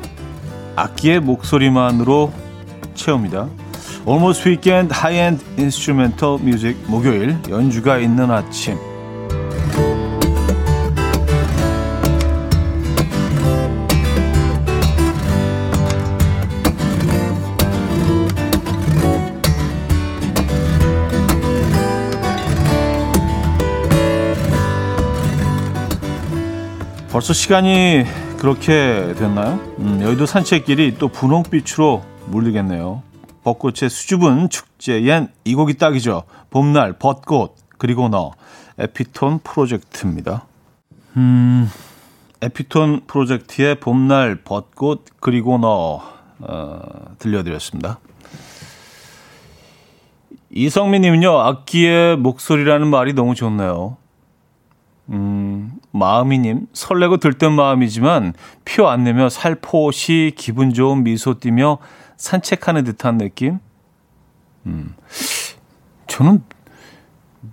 [0.76, 2.32] 악기의 목소리만으로
[2.94, 3.48] 채웁니다.
[4.06, 8.78] Almost Weekend High-End Instrumental Music 목요일 연주가 있는 아침.
[27.22, 28.02] 벌써 시간이
[28.38, 29.60] 그렇게 됐나요?
[29.78, 33.04] 음, 여의도 산책길이 또 분홍빛으로 물리겠네요.
[33.44, 36.24] 벚꽃의 수줍은 축제엔 이 곡이 딱이죠.
[36.50, 38.32] 봄날, 벚꽃, 그리고 너.
[38.76, 40.46] 에피톤 프로젝트입니다.
[41.16, 41.70] 음,
[42.40, 46.02] 에피톤 프로젝트의 봄날, 벚꽃, 그리고 너.
[46.40, 46.80] 어,
[47.20, 48.00] 들려드렸습니다.
[50.50, 54.01] 이성민 님은요, 악기의 목소리라는 말이 너무 좋네요.
[55.12, 58.32] 음, 마음이님, 설레고 들뜬 마음이지만
[58.64, 61.78] 표 안 내며 살포시 기분 좋은 미소 띠며
[62.16, 63.58] 산책하는 듯한 느낌?
[64.66, 64.94] 음,
[66.06, 66.42] 저는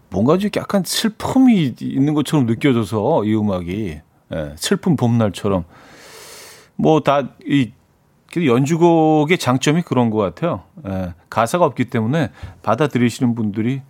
[0.10, 4.00] 뭔가 좀 약간 슬픔이 있는 것처럼 느껴져서 이 음악이
[4.32, 5.66] 예, 슬픈 봄날처럼
[6.76, 7.72] 뭐 다 이
[8.38, 10.62] 연주곡의 장점이 그런 것 같아요.
[10.88, 12.30] 예, 가사가 없기 때문에
[12.62, 13.82] 받아들이시는 분들이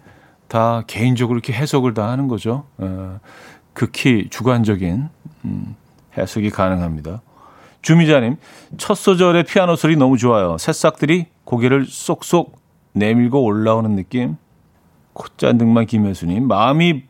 [0.47, 2.65] 다 개인적으로 이렇게 해석을 다 하는 거죠.
[2.81, 2.85] 예,
[3.73, 5.09] 극히 주관적인
[5.45, 5.75] 음,
[6.17, 7.21] 해석이 가능합니다.
[7.81, 8.35] 주미자님,
[8.77, 10.57] 첫 소절의 피아노 소리 너무 좋아요.
[10.57, 12.59] 새싹들이 고개를 쏙쏙
[12.93, 14.35] 내밀고 올라오는 느낌.
[15.13, 17.03] 콧잔등만 김혜수님, 마음이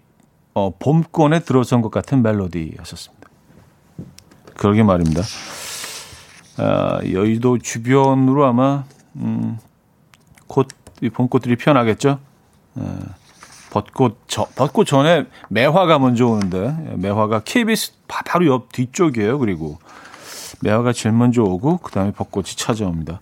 [0.54, 3.30] 어, 봄권에 들어선 것 같은 멜로디 하셨습니다.
[4.56, 5.22] 그러게 말입니다.
[6.58, 8.84] 아, 여의도 주변으로 아마
[9.16, 9.58] 음,
[10.48, 10.68] 곧
[11.14, 12.20] 봄꽃들이 피어나겠죠.
[12.76, 13.00] 아,
[13.70, 19.40] 벚꽃 저, 벚꽃 전에 매화가 먼저 오는데 매화가 KBS 바로 옆 뒤쪽이에요.
[19.40, 19.78] 그리고
[20.62, 23.22] 매화가 제일 먼저 오고 그다음에 벚꽃이 찾아옵니다.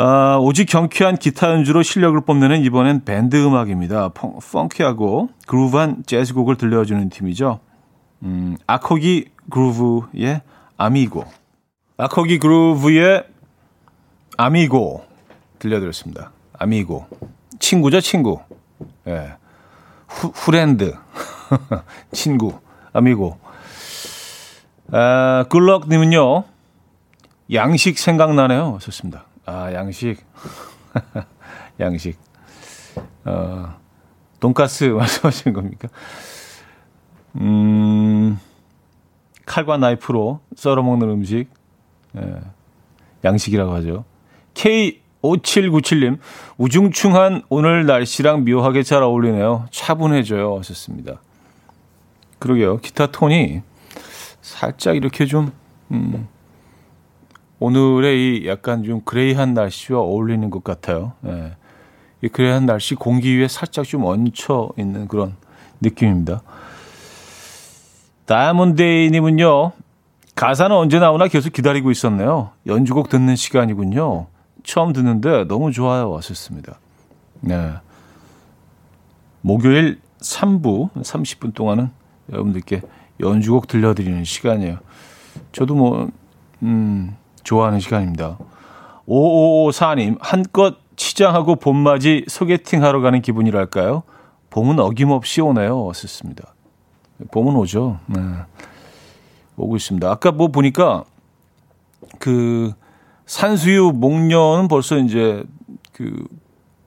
[0.00, 4.10] 아, 오직 경쾌한 기타 연주로 실력을 뽐내는 이번엔 밴드 음악입니다.
[4.10, 7.58] 펑, 펑키하고 그루브한 재즈곡을 들려주는 팀이죠.
[8.22, 10.42] 음, 아코기 그루브의
[10.76, 11.24] 아미고.
[11.96, 13.24] 아코기 그루브의
[14.36, 15.04] 아미고
[15.58, 16.30] 들려드렸습니다.
[16.52, 17.06] 아미고.
[17.58, 18.38] 친구죠, 친구.
[19.06, 19.34] 예.
[20.08, 20.94] 후, 후렌드.
[22.12, 22.58] 친구.
[22.92, 23.38] 아미고.
[24.92, 26.44] 아, 굴럭님은요,
[27.52, 28.78] 양식 생각나네요.
[28.80, 29.24] 좋습니다.
[29.44, 30.24] 아, 양식.
[31.80, 32.18] 양식.
[33.24, 33.74] 어,
[34.40, 35.88] 돈가스 말씀하시는 겁니까?
[37.36, 38.38] 음,
[39.46, 41.48] 칼과 나이프로 썰어 먹는 음식.
[42.16, 42.40] 예,
[43.24, 44.04] 양식이라고 하죠.
[45.22, 46.18] K5797님,
[46.58, 49.66] 우중충한 오늘 날씨랑 묘하게 잘 어울리네요.
[49.70, 50.58] 차분해져요.
[50.58, 51.20] 하셨습니다.
[52.38, 52.78] 그러게요.
[52.78, 53.62] 기타 톤이
[54.40, 55.52] 살짝 이렇게 좀,
[55.90, 56.28] 음,
[57.58, 61.14] 오늘의 이 약간 좀 그레이한 날씨와 어울리는 것 같아요.
[61.26, 61.56] 예.
[62.22, 65.34] 이 그레이한 날씨 공기 위에 살짝 좀 얹혀 있는 그런
[65.80, 66.42] 느낌입니다.
[68.26, 69.72] 다이아몬데이님은요,
[70.34, 72.50] 가사는 언제 나오나 계속 기다리고 있었네요.
[72.66, 74.26] 연주곡 듣는 시간이군요.
[74.68, 76.10] 처음 듣는데 너무 좋아요.
[76.10, 76.78] 왔었습니다.
[77.40, 77.72] 네.
[79.40, 81.88] 목요일 3부 30분 동안은
[82.30, 82.82] 여러분들께
[83.18, 84.76] 연주곡 들려드리는 시간이에요.
[85.52, 86.10] 저도 뭐,
[86.62, 88.36] 음, 좋아하는 시간입니다.
[89.06, 94.02] 5554님, 한껏 치장하고 봄맞이 소개팅 하러 가는 기분이랄까요?
[94.50, 95.82] 봄은 어김없이 오네요.
[95.82, 96.44] 왔었습니다.
[97.30, 98.00] 봄은 오죠.
[98.04, 98.20] 네.
[99.56, 100.10] 오고 있습니다.
[100.10, 101.04] 아까 뭐 보니까
[102.18, 102.74] 그
[103.28, 105.44] 산수유 목련은 벌써 이제
[105.92, 106.26] 그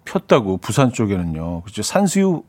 [0.05, 1.61] 폈다고 부산 쪽에는요.
[1.61, 1.83] 그렇죠.
[1.83, 2.43] 산수유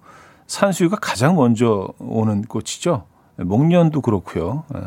[0.46, 3.04] 산수유가 가장 먼저 오는 꽃이죠.
[3.36, 4.64] 목련도 그렇고요.
[4.74, 4.80] 네.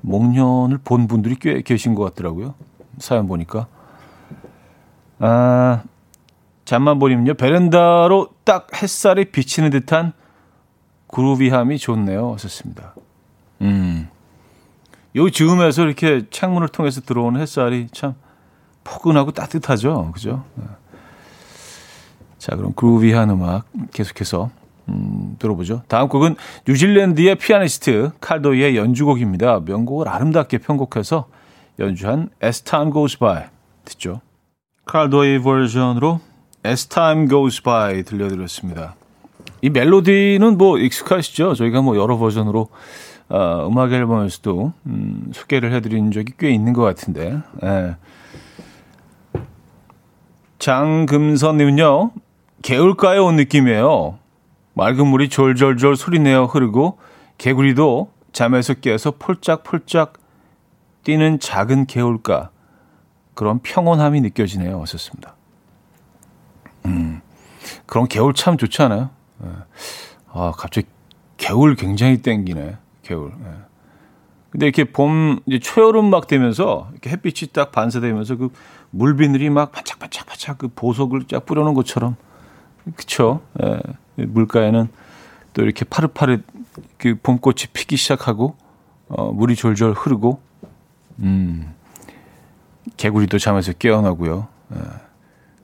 [0.00, 2.54] 목련을 본 분들이 꽤 계신 것 같더라고요.
[2.98, 3.68] 사연 보니까.
[5.20, 5.84] 아,
[6.64, 7.34] 잠만 보니면요.
[7.34, 10.12] 베란다로 딱 햇살이 비치는 듯한
[11.06, 12.36] 그루비함이 좋네요.
[12.38, 12.94] 썼습니다.
[13.60, 14.08] 음.
[15.16, 18.14] 요 즈음에서 이렇게 창문을 통해서 들어오는 햇살이 참
[18.84, 20.12] 포근하고 따뜻하죠.
[20.12, 20.44] 그죠?
[20.54, 20.64] 네.
[22.38, 24.50] 자, 그럼 그루비한 음악 계속해서
[24.88, 25.82] 음, 들어보죠.
[25.88, 26.36] 다음 곡은
[26.68, 29.60] 뉴질랜드의 피아니스트 칼도이의 연주곡입니다.
[29.64, 31.26] 명곡을 아름답게 편곡해서
[31.78, 33.44] 연주한 As Time Goes By
[33.84, 34.20] 듣죠.
[34.84, 36.20] 칼도이 버전으로
[36.64, 38.94] As Time Goes By 들려드렸습니다.
[39.62, 41.54] 이 멜로디는 뭐 익숙하시죠?
[41.54, 42.68] 저희가 뭐 여러 버전으로
[43.28, 47.40] 어, 음악 앨범에서도 음, 소개를 해드린 적이 꽤 있는 것 같은데.
[47.62, 47.96] 예.
[50.58, 52.12] 장금선님은요,
[52.62, 54.18] 개울가에 온 느낌이에요.
[54.74, 56.98] 맑은 물이 졸졸졸 소리내어 흐르고
[57.38, 60.14] 개구리도 잠에서 깨서 폴짝폴짝
[61.02, 62.50] 뛰는 작은 개울가
[63.34, 64.78] 그런 평온함이 느껴지네요.
[64.78, 65.34] 어었습니다
[66.86, 67.20] 음,
[67.86, 69.10] 그런 개울 참 좋지 않아요?
[69.44, 69.48] 예.
[70.32, 70.86] 아, 갑자기
[71.36, 72.76] 개울 굉장히 땡기네.
[73.06, 73.32] 개울.
[73.44, 73.50] 예.
[74.50, 78.48] 근데 이렇게 봄 이제 초여름 막 되면서 이렇게 햇빛이 딱 반사되면서 그
[78.90, 82.16] 물비늘이 막 반짝반짝 반짝 그 보석을 쫙 뿌려놓은 것처럼
[82.96, 83.42] 그쵸?
[83.62, 83.80] 예.
[84.16, 84.88] 물가에는
[85.52, 86.44] 또 이렇게 파릇파릇
[86.98, 88.56] 그 봄꽃이 피기 시작하고
[89.08, 90.40] 어, 물이 졸졸 흐르고
[91.20, 91.72] 음,
[92.96, 94.48] 개구리도 잠에서 깨어나고요.
[94.74, 94.78] 예,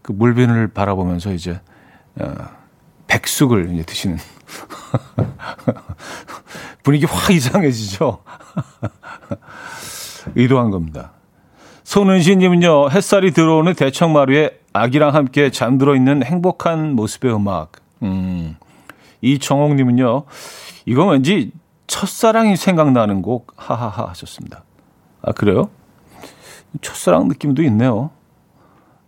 [0.02, 1.60] 그 물비늘 바라보면서 이제
[2.16, 2.34] 어,
[3.06, 4.16] 백숙을 이제 드시는
[6.82, 8.22] 분위기 확 이상해지죠.
[10.34, 11.12] 의도한 겁니다.
[11.84, 17.72] 손은시님은요, 햇살이 들어오는 대청마루에 아기랑 함께 잠들어 있는 행복한 모습의 음악.
[18.02, 18.56] 음,
[19.20, 20.24] 이정옥님은요,
[20.86, 21.52] 이거 왠지
[21.86, 24.64] 첫사랑이 생각나는 곡, 하하하 하셨습니다.
[25.22, 25.70] 아, 그래요?
[26.80, 28.10] 첫사랑 느낌도 있네요.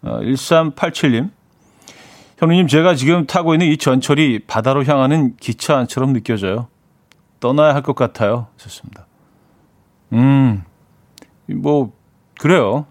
[0.02, 1.30] 아, 1387님,
[2.38, 6.68] 현우님, 제가 지금 타고 있는 이 전철이 바다로 향하는 기차 안처럼 느껴져요.
[7.40, 8.48] 떠나야 할 것 같아요.
[8.56, 9.06] 좋습니다.
[10.12, 10.64] 음,
[11.46, 11.92] 뭐,
[12.40, 12.86] 그래요.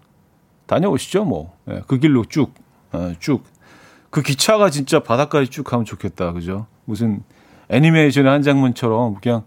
[0.66, 1.56] 다녀오시죠, 뭐.
[1.68, 2.52] 예, 그 길로 쭉,
[2.92, 3.54] 어, 쭉
[4.14, 6.30] 그 기차가 진짜 바닷가에 쭉 가면 좋겠다.
[6.30, 6.68] 그죠?
[6.84, 7.24] 무슨
[7.68, 9.42] 애니메이션의 한 장면처럼 그냥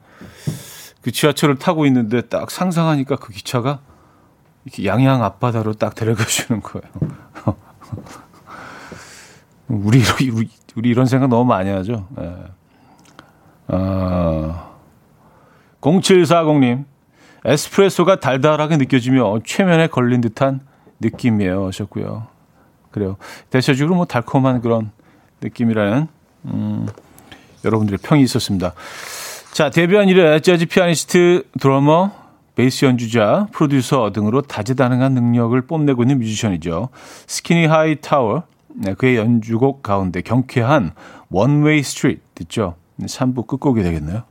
[1.01, 3.79] 그 지하철을 타고 있는데 딱 상상하니까 그 기차가
[4.65, 6.85] 이렇게 양양 앞바다로 딱 데려가 주는 거예요.
[9.67, 10.01] 우리,
[10.31, 12.07] 우리, 우리 이런 생각 너무 많이 하죠.
[12.19, 12.33] 예.
[13.67, 14.71] 아,
[15.81, 16.85] 0740님,
[17.45, 20.61] 에스프레소가 달달하게 느껴지며 최면에 걸린 듯한
[20.99, 21.67] 느낌이에요.
[21.67, 22.27] 하셨고요.
[22.91, 23.17] 그래요.
[23.49, 24.91] 대체적으로 뭐 달콤한 그런
[25.41, 26.07] 느낌이라는
[26.45, 26.87] 음,
[27.63, 28.73] 여러분들의 평이 있었습니다.
[29.51, 32.11] 자, 데뷔한 이래 재즈 피아니스트, 드러머,
[32.55, 36.89] 베이스 연주자, 프로듀서 등으로 다재다능한 능력을 뽐내고 있는 뮤지션이죠.
[37.27, 38.43] 스키니 하이 타워,
[38.79, 40.91] 네, 그의 연주곡 가운데 경쾌한
[41.29, 42.75] One Way Street 듣죠.
[43.01, 44.23] 3부 끝곡이 되겠네요.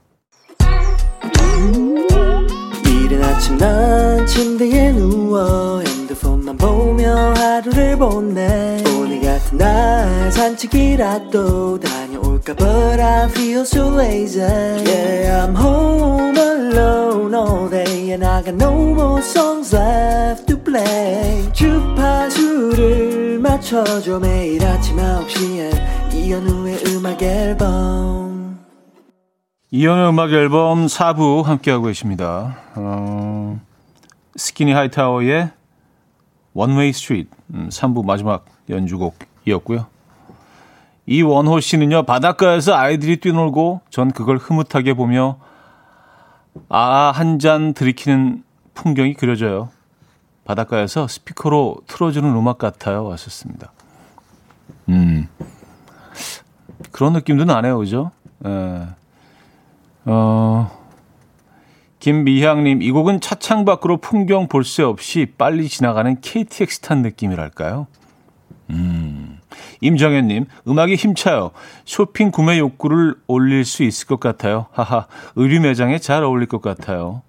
[2.87, 12.06] 이른 아침 난 침대에 누워 핸드폰만 보며 하루를 보내 오늘 같은 날 산책이라도 다녀올까
[12.47, 14.39] But I feel so lazy.
[14.39, 21.51] Yeah, I'm home alone all day, and I got no more songs left to play.
[21.53, 28.61] 주파수를 맞춰줘 매일 아침 9시에 이현우의 음악 앨범.
[29.73, 32.59] 이현우의 음악 앨범 4부 함께하고 계십니다.
[32.77, 33.61] 어,
[34.37, 35.51] 스키니 하이타워의
[36.55, 39.96] One Way Street 3부 마지막 연주곡이었고요.
[41.07, 45.39] 이원호 씨는요, 바닷가에서 아이들이 뛰놀고 전 그걸 흐뭇하게 보며
[46.69, 48.43] 아, 한 잔 들이키는
[48.75, 49.69] 풍경이 그려져요.
[50.45, 53.05] 바닷가에서 스피커로 틀어주는 음악 같아요.
[53.05, 53.73] 왔었습니다.
[54.89, 55.29] 음.
[56.93, 57.79] 그런 느낌도 나네요.
[57.79, 58.11] 그죠?
[58.47, 58.87] 예.
[60.07, 60.71] 어,
[61.99, 67.87] 김미향님, 이 곡은 차창 밖으로 풍경 볼 새 없이 빨리 지나가는 KTX 탄 느낌이랄까요?
[68.71, 69.36] 음.
[69.81, 71.51] 임정현님, 음악이 힘차요.
[71.85, 74.67] 쇼핑 구매 욕구를 올릴 수 있을 것 같아요.
[74.73, 77.23] 하하, 의류 매장에 잘 어울릴 것 같아요.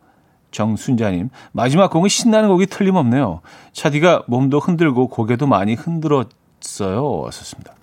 [0.51, 3.41] 정순자님, 마지막 곡은 신나는 곡이 틀림없네요.
[3.73, 7.19] 차디가 몸도 흔들고 고개도 많이 흔들었어요.
[7.19, 7.73] 왔었습니다.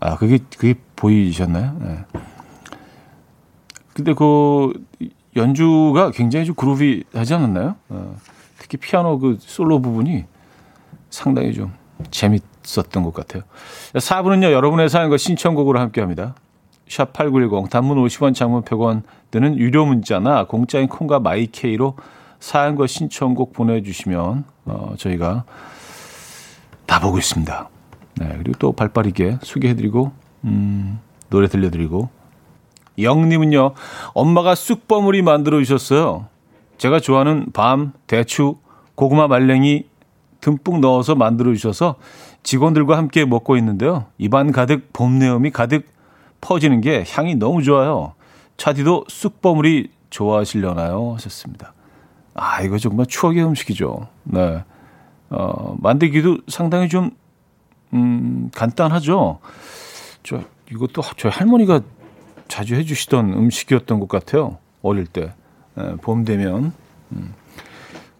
[0.00, 1.76] 아, 그게, 그게 보이셨나요?
[1.80, 2.04] 네.
[3.94, 4.72] 근데 그
[5.36, 7.76] 연주가 굉장히 좀 그루비하지 않았나요?
[7.88, 8.16] 어,
[8.58, 10.24] 특히 피아노 그 솔로 부분이
[11.08, 11.72] 상당히 좀
[12.10, 12.42] 재밌
[12.78, 13.42] 었던 것 같아요.
[13.94, 16.34] 4부는요, 여러분의 사연과 신청곡으로 함께 합니다.
[16.88, 21.96] 샵8910 단문 50원 장문 100원 드는 유료 문자나 공짜인 콩과 마이케이로
[22.38, 25.44] 사연과 신청곡 보내주시면 어, 저희가
[26.86, 27.68] 다 보고 있습니다.
[28.18, 30.12] 네, 그리고 또 발빠르게 소개해드리고
[30.44, 32.08] 음, 노래 들려드리고
[32.98, 33.74] 영님은요
[34.14, 36.26] 엄마가 쑥버무리 만들어 주셨어요.
[36.78, 38.56] 제가 좋아하는 밤, 대추,
[38.94, 39.86] 고구마 말랭이
[40.40, 41.96] 듬뿍 넣어서 만들어 주셔서
[42.46, 44.06] 직원들과 함께 먹고 있는데요.
[44.18, 45.84] 입안 가득 봄 내음이 가득
[46.40, 48.14] 퍼지는 게 향이 너무 좋아요.
[48.56, 51.14] 차디도 쑥버무리 좋아하시려나요?
[51.14, 51.74] 하셨습니다.
[52.34, 54.06] 아, 이거 정말 추억의 음식이죠.
[54.22, 54.62] 네.
[55.28, 57.10] 어, 만들기도 상당히 좀,
[57.94, 59.40] 음, 간단하죠.
[60.22, 60.40] 저,
[60.70, 61.80] 이것도 저희 할머니가
[62.46, 64.58] 자주 해주시던 음식이었던 것 같아요.
[64.82, 65.32] 어릴 때.
[65.74, 66.72] 네, 봄 되면.
[67.10, 67.34] 음.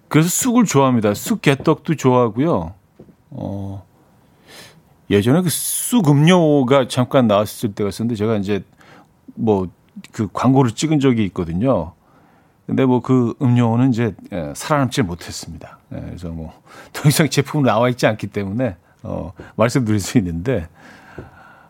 [0.09, 1.15] 그래서 쑥을 좋아합니다.
[1.15, 2.75] 쑥 개떡도 좋아하고요.
[3.31, 3.87] 어,
[5.11, 8.65] 예전에 그쑥 음료가 잠깐 나왔을 때가 있었는데 제가 이제
[9.35, 9.69] 뭐
[10.13, 11.93] 그 광고를 찍은 적이 있거든요.
[12.67, 15.79] 근데 뭐 그 음료는 이제 예, 살아남지 못했습니다.
[15.95, 16.53] 예, 그래서 뭐
[16.93, 20.69] 더 이상 제품 나와 있지 않기 때문에 어, 말씀드릴 수 있는데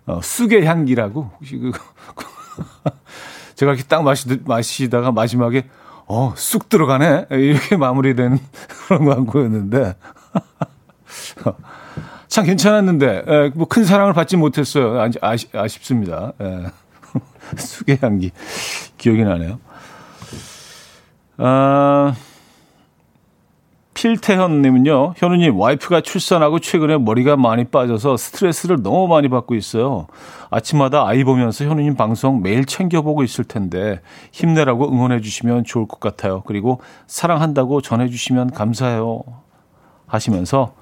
[0.07, 1.73] 어, 쑥의 향기라고 혹시 그
[3.55, 5.69] 제가 이렇게 딱 마시, 마시다가 마지막에
[6.07, 8.39] 어, 쑥 들어가네 이렇게 마무리된
[8.89, 9.97] 그런 광고였는데
[12.29, 15.01] 참 괜찮았는데 예, 뭐큰 사랑을 받지 못했어요.
[15.01, 16.33] 아, 아시, 아쉽습니다.
[16.41, 16.67] 예.
[17.57, 18.31] 쑥의 향기
[18.99, 19.59] 기억이 나네요.
[21.39, 22.15] 아,
[23.97, 30.07] 필태현님은요, 현우님, 와이프가 출산하고 최근에 머리가 많이 빠져서 스트레스를 너무 많이 받고 있어요.
[30.51, 34.01] 아침마다 아이 보면서 현우님 방송 매일 챙겨보고 있을 텐데,
[34.33, 36.43] 힘내라고 응원해주시면 좋을 것 같아요.
[36.47, 39.23] 그리고 사랑한다고 전해주시면 감사해요.
[40.07, 40.75] 하시면서,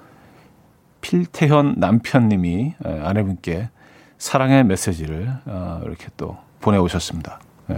[1.05, 3.69] 필태현 남편님이 아내분께
[4.17, 7.39] 사랑의 메시지를 어, 이렇게 또 보내오셨습니다.
[7.69, 7.77] 예.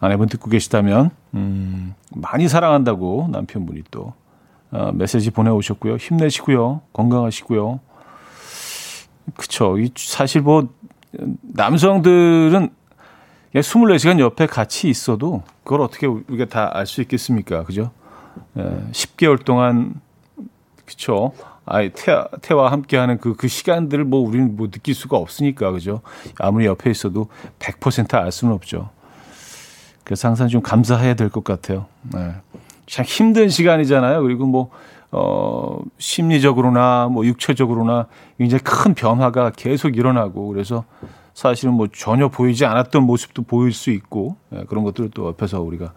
[0.00, 4.12] 아내분 듣고 계시다면 음, 많이 사랑한다고 남편분이 또
[4.72, 5.96] 어, 메시지 보내오셨고요.
[5.96, 6.80] 힘내시고요.
[6.92, 7.78] 건강하시고요.
[9.36, 9.78] 그쵸.
[9.78, 10.68] 이 사실 뭐
[11.42, 12.70] 남성들은
[13.54, 17.62] 24시간 옆에 같이 있어도 그걸 어떻게 우리가 다 알 수 있겠습니까?
[17.62, 17.92] 그죠?
[18.58, 20.00] 예, 10개월 동안
[20.86, 21.32] 그쵸.
[21.66, 26.00] 아이 태아, 태와 함께하는 그, 그 시간들을 뭐 우리는 뭐 느낄 수가 없으니까 그죠?
[26.38, 27.28] 아무리 옆에 있어도
[27.58, 28.90] 100%알 수는 없죠.
[30.04, 31.86] 그래서 항상 좀 감사해야 될 것 같아요.
[32.14, 32.34] 네.
[32.86, 34.22] 참 힘든 시간이잖아요.
[34.22, 34.70] 그리고 뭐,
[35.10, 38.06] 어, 심리적으로나 뭐 육체적으로나
[38.38, 40.84] 굉장히 큰 변화가 계속 일어나고 그래서
[41.34, 45.92] 사실은 뭐 전혀 보이지 않았던 모습도 보일 수 있고 예, 그런 것들을 또 옆에서 우리가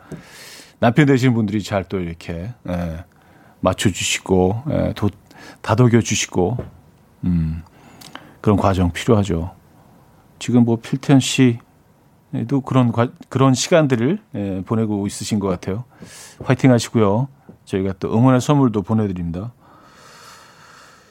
[0.80, 3.04] 남편 되시는 분들이 잘 또 이렇게 예,
[3.62, 5.10] 맞춰주시고 예, 도,
[5.62, 6.58] 다독여 주시고
[7.26, 7.64] 음,
[8.42, 9.52] 그런 과정 필요하죠.
[10.40, 15.84] 지금 뭐 필텐 씨도 그런 과, 그런 시간들을 예, 보내고 있으신 것 같아요.
[16.44, 17.28] 화이팅 하시고요.
[17.66, 19.54] 저희가 또 응원의 선물도 보내드립니다.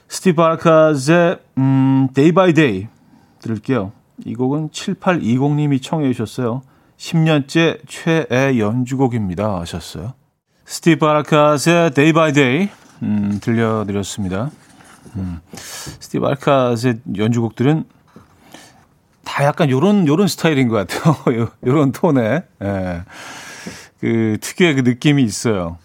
[0.09, 2.89] 스티브 아르카즈의 음, Day by Day
[3.41, 3.93] 들을게요.
[4.25, 6.63] 이 곡은 7820님이 청해 주셨어요.
[6.97, 10.15] 10년째 최애 연주곡입니다 하셨어요.
[10.69, 12.69] 스티브 아르카즈의 Day by Day
[13.03, 14.51] 음, 들려드렸습니다.
[15.17, 17.85] 음, 스티브 알카스의 연주곡들은
[19.25, 21.17] 다 약간 요런, 요런 스타일인 것 같아요.
[21.41, 22.43] 요, 요런 톤에.
[22.63, 23.03] 예.
[23.99, 25.79] 그 특유의 그 느낌이 있어요.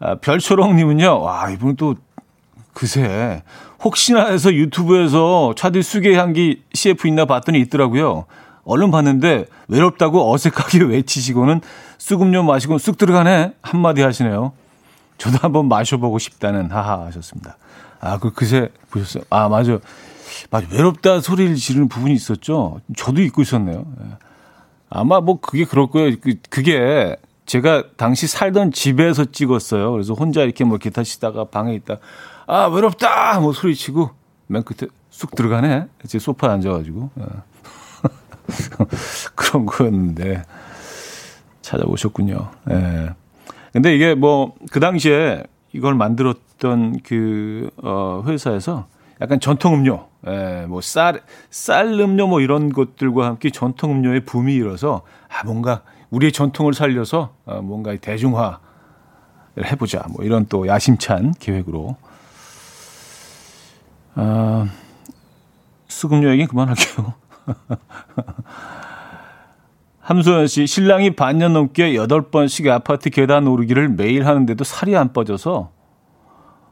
[0.00, 1.94] 아, 별초롱님은요, 와, 이분은 또
[2.72, 3.42] 그새
[3.84, 8.24] 혹시나 해서 유튜브에서 차디 수계 향기 CF 있나 봤더니 있더라고요.
[8.64, 11.60] 얼른 봤는데 외롭다고 어색하게 외치시고는
[12.02, 14.52] 쑥음료 마시고 쑥 들어가네 한마디 하시네요.
[15.18, 17.56] 저도 한번 마셔보고 싶다는 하하 하셨습니다.
[18.00, 19.22] 아, 그 그새 보셨어요?
[19.30, 19.78] 아, 맞아.
[20.50, 20.66] 맞아.
[20.72, 22.80] 외롭다 소리를 지르는 부분이 있었죠.
[22.96, 23.86] 저도 잊고 있었네요.
[24.00, 24.06] 예.
[24.90, 26.16] 아마 뭐 그게 거예요.
[26.20, 29.92] 그, 그게 제가 당시 살던 집에서 찍었어요.
[29.92, 31.98] 그래서 혼자 이렇게 뭐 기타 치다가 방에 있다.
[32.48, 33.38] 아, 외롭다!
[33.38, 34.10] 뭐 소리치고
[34.48, 35.86] 맨 끝에 쑥 들어가네.
[36.08, 37.10] 제 소파에 앉아가지고.
[37.20, 37.24] 예.
[39.36, 40.42] 그런 거였는데
[41.62, 42.50] 찾아보셨군요.
[42.70, 43.10] 예.
[43.72, 45.42] 근데 이게 뭐 그 당시에
[45.72, 48.86] 이걸 만들었던 그 어, 회사에서
[49.20, 54.54] 약간 전통 음료, 예, 뭐 쌀, 쌀 음료 뭐 이런 것들과 함께 전통 음료의 붐이
[54.54, 58.58] 일어서 아 뭔가 우리의 전통을 살려서 어, 뭔가 대중화를
[59.64, 61.96] 해보자 뭐 이런 또 야심찬 계획으로
[64.14, 64.66] 아,
[65.88, 67.14] 수금료 얘기 그만할게요.
[70.12, 75.70] 함소연 씨, 신랑이 반년 넘게 8번씩 아파트 계단 오르기를 매일 하는데도 살이 안 빠져서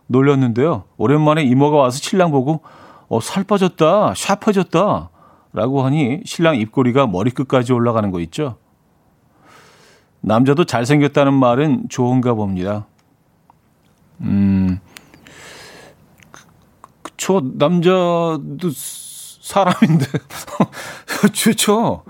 [0.09, 0.85] 놀렸는데요.
[0.99, 2.61] 오랜만에 이모가 와서 신랑 보고,
[3.09, 5.11] 어, 살 빠졌다, 샤퍼졌다.
[5.53, 8.59] 라고 하니 신랑 입꼬리가 머리끝까지 올라가는 거 있죠.
[10.21, 12.87] 남자도 잘생겼다는 말은 좋은가 봅니다.
[14.21, 14.81] 음,
[17.01, 17.41] 그쵸.
[17.55, 18.71] 남자도
[19.41, 20.07] 사람인데.
[21.33, 22.05] 좋죠.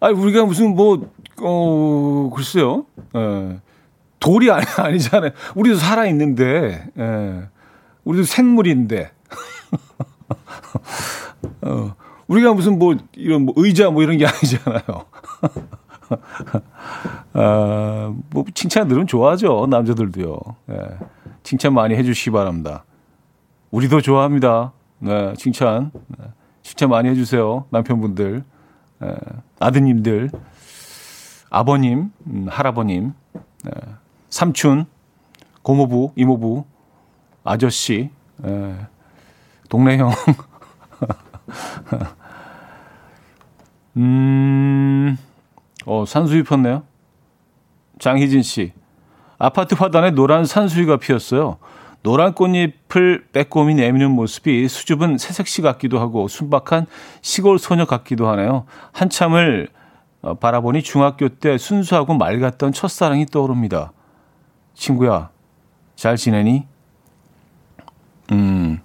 [0.00, 2.86] 아니, 우리가 무슨 뭐, 어, 글쎄요.
[3.14, 3.60] 예.
[4.20, 5.30] 돌이 아니, 아니잖아요.
[5.54, 7.48] 우리도 살아있는데, 예.
[8.04, 9.10] 우리도 생물인데.
[11.62, 11.94] 어,
[12.26, 14.82] 우리가 무슨 뭐, 이런 뭐 의자 뭐 이런 게 아니잖아요.
[17.34, 19.66] 아, 뭐, 칭찬 들으면 좋아하죠.
[19.68, 20.38] 남자들도요.
[20.70, 20.76] 예.
[21.42, 22.84] 칭찬 많이 해주시기 바랍니다.
[23.70, 24.72] 우리도 좋아합니다.
[24.98, 25.90] 네, 칭찬.
[26.08, 26.24] 네.
[26.62, 27.66] 칭찬 많이 해주세요.
[27.70, 28.42] 남편분들, 에,
[29.58, 30.30] 아드님들,
[31.50, 33.12] 아버님, 음, 할아버님,
[33.66, 33.70] 에,
[34.28, 34.86] 삼촌,
[35.62, 36.64] 고모부, 이모부,
[37.44, 38.10] 아저씨,
[38.44, 38.76] 에,
[39.68, 40.12] 동네 형.
[43.96, 45.16] 음,
[45.86, 46.82] 어, 산수유 폈네요.
[47.98, 48.72] 장희진 씨.
[49.38, 51.58] 아파트 화단에 노란 산수유가 피었어요.
[52.06, 56.86] 노란 꽃잎을 빼꼼히 내미는 모습이 수줍은 새색시 같기도 하고 순박한
[57.20, 58.64] 시골 소녀 같기도 하네요.
[58.92, 59.68] 한참을
[60.22, 63.92] 어, 바라보니 중학교 때 순수하고 맑았던 첫사랑이 떠오릅니다.
[64.74, 65.30] 친구야,
[65.96, 66.68] 잘 지내니?
[68.30, 68.80] 음,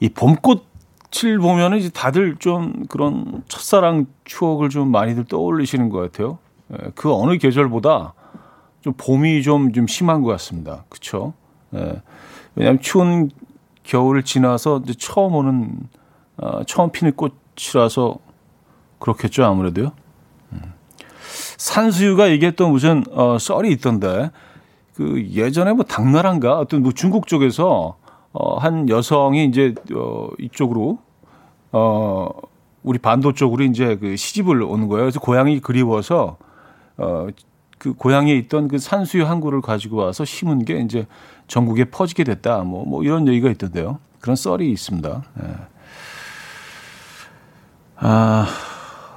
[0.00, 6.36] 이 봄꽃을 보면은 이제 다들 좀 그런 첫사랑 추억을 좀 많이들 떠올리시는 것 같아요.
[6.74, 8.12] 예, 그 어느 계절보다
[8.82, 10.84] 좀 봄이 좀, 좀 심한 것 같습니다.
[10.90, 11.32] 그쵸?
[11.74, 12.02] 예.
[12.54, 13.30] 왜냐하면 추운
[13.84, 15.78] 겨울을 지나서 이제 처음 오는
[16.36, 18.16] 어, 처음 피는 꽃이라서
[18.98, 19.92] 그렇겠죠 아무래도요.
[20.52, 20.60] 음.
[21.56, 24.30] 산수유가 또 무슨 어, 썰이 있던데
[24.94, 27.96] 그 예전에 뭐 당나라인가 어떤 뭐 중국 쪽에서
[28.32, 30.98] 어, 한 여성이 이제 어, 이쪽으로
[31.72, 32.28] 어
[32.82, 35.04] 우리 반도 쪽으로 이제 그 시집을 오는 거예요.
[35.04, 36.36] 그래서 고향이 그리워서
[36.96, 37.28] 어
[37.80, 41.06] 그 고향에 있던 그 산수유 한 구를 가지고 와서 심은 게 이제
[41.48, 42.58] 전국에 퍼지게 됐다.
[42.58, 43.98] 뭐, 뭐 이런 얘기가 있던데요.
[44.20, 45.22] 그런 썰이 있습니다.
[45.42, 45.46] 예.
[47.96, 48.46] 아,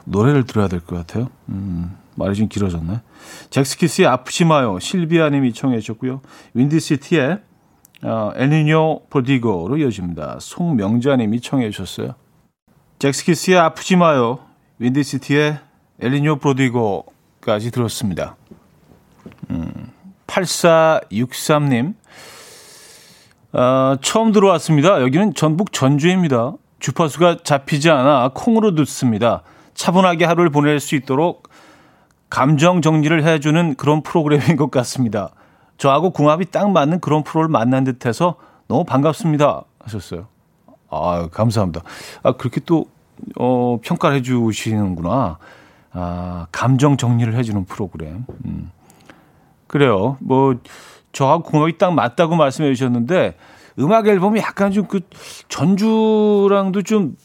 [0.05, 1.28] 노래를 들어야 될 것 같아요.
[1.49, 3.01] 음, 말이 좀 길어졌네.
[3.49, 4.80] 잭스키스의 아프지 마요.
[4.80, 6.22] 실비아 님이 청해 주셨고요.
[6.53, 7.39] 윈디시티의
[8.03, 10.38] 어, 엘니뇨 포디고로 이어집니다.
[10.39, 12.16] 송명자 님이 청해 주셨어요.
[12.99, 14.39] 잭스키스의 아프지 마요.
[14.80, 15.57] 윈디시티의
[15.99, 18.38] 엘니뇨 프로디고까지 들었습니다.
[19.50, 19.91] 음,
[20.28, 21.96] 8463님.
[23.54, 25.02] 어, 처음 들어왔습니다.
[25.02, 26.54] 여기는 전북 전주입니다.
[26.80, 29.44] 주파수가 잡히지 않아 콩으로 듣습니다.
[29.74, 31.50] 차분하게 하루를 보낼 수 있도록
[32.30, 35.30] 감정 정리를 해주는 그런 프로그램인 것 같습니다.
[35.78, 38.36] 저하고 궁합이 딱 맞는 그런 프로를 만난 듯해서
[38.68, 39.64] 너무 반갑습니다.
[39.80, 40.28] 하셨어요.
[40.89, 41.82] 아, 감사합니다.
[42.24, 42.86] 아, 그렇게 또,
[43.38, 45.38] 어, 평가를 해주시는구나.
[45.91, 48.26] 아, 감정 정리를 해주는 프로그램.
[48.46, 48.72] 음.
[49.74, 50.17] 그래요.
[50.19, 50.53] 뭐
[51.13, 53.36] 저하고 공역이 딱 맞다고 말씀해 주셨는데
[53.80, 54.99] 음악 앨범이 약간 좀 그
[55.49, 57.15] 전주랑도 좀좀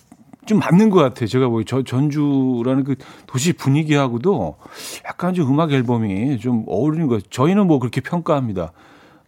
[0.46, 1.26] 좀 맞는 것 같아요.
[1.26, 2.94] 제가 보기 저 전주라는 그
[3.26, 4.56] 도시 분위기하고도
[5.04, 7.16] 약간 좀 음악 앨범이 좀 어울리는 것.
[7.16, 7.28] 같아요.
[7.28, 8.72] 저희는 뭐 그렇게 평가합니다.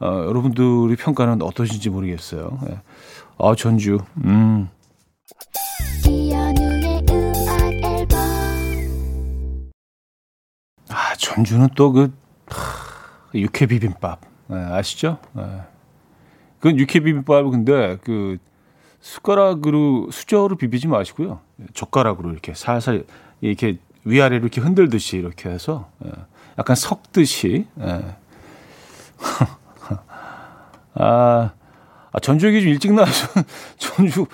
[0.00, 2.58] 어, 여러분들이 평가는 어떠신지 모르겠어요.
[2.70, 2.80] 예.
[3.36, 3.98] 아 전주.
[4.24, 4.70] 음.
[10.88, 12.10] 아 전주는 또그
[13.34, 15.18] 육회 비빔밥 네, 아시죠?
[15.32, 15.42] 네.
[16.58, 18.38] 그건 육회 비빔밥 근데 그
[19.00, 21.40] 숟가락으로 수저로 비비지 마시고요.
[21.72, 23.04] 젓가락으로 이렇게 살살
[23.40, 26.10] 이렇게 위아래로 이렇게 흔들듯이 이렇게 해서 예,
[26.58, 28.16] 약간 섞듯이 예.
[30.94, 31.52] 아,
[32.12, 33.28] 아 전주 얘기 좀 일찍 나와서
[33.78, 34.26] 전주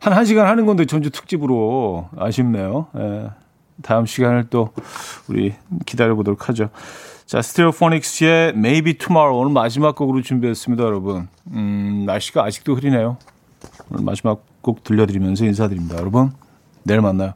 [0.00, 2.88] 한 1시간 하는 건데 전주 특집으로 아쉽네요.
[2.96, 3.30] 예.
[3.82, 4.72] 다음 시간을 또
[5.28, 6.70] 우리 기다려 보도록 하죠.
[7.26, 11.26] 자, 스테레오포닉스의 Maybe Tomorrow 오늘 마지막 곡으로 준비했습니다, 여러분.
[11.50, 13.16] 음, 날씨가 아직도 흐리네요.
[13.90, 15.98] 오늘 마지막 곡 들려드리면서 인사드립니다.
[15.98, 16.30] 여러분,
[16.84, 17.32] 내일 만나요.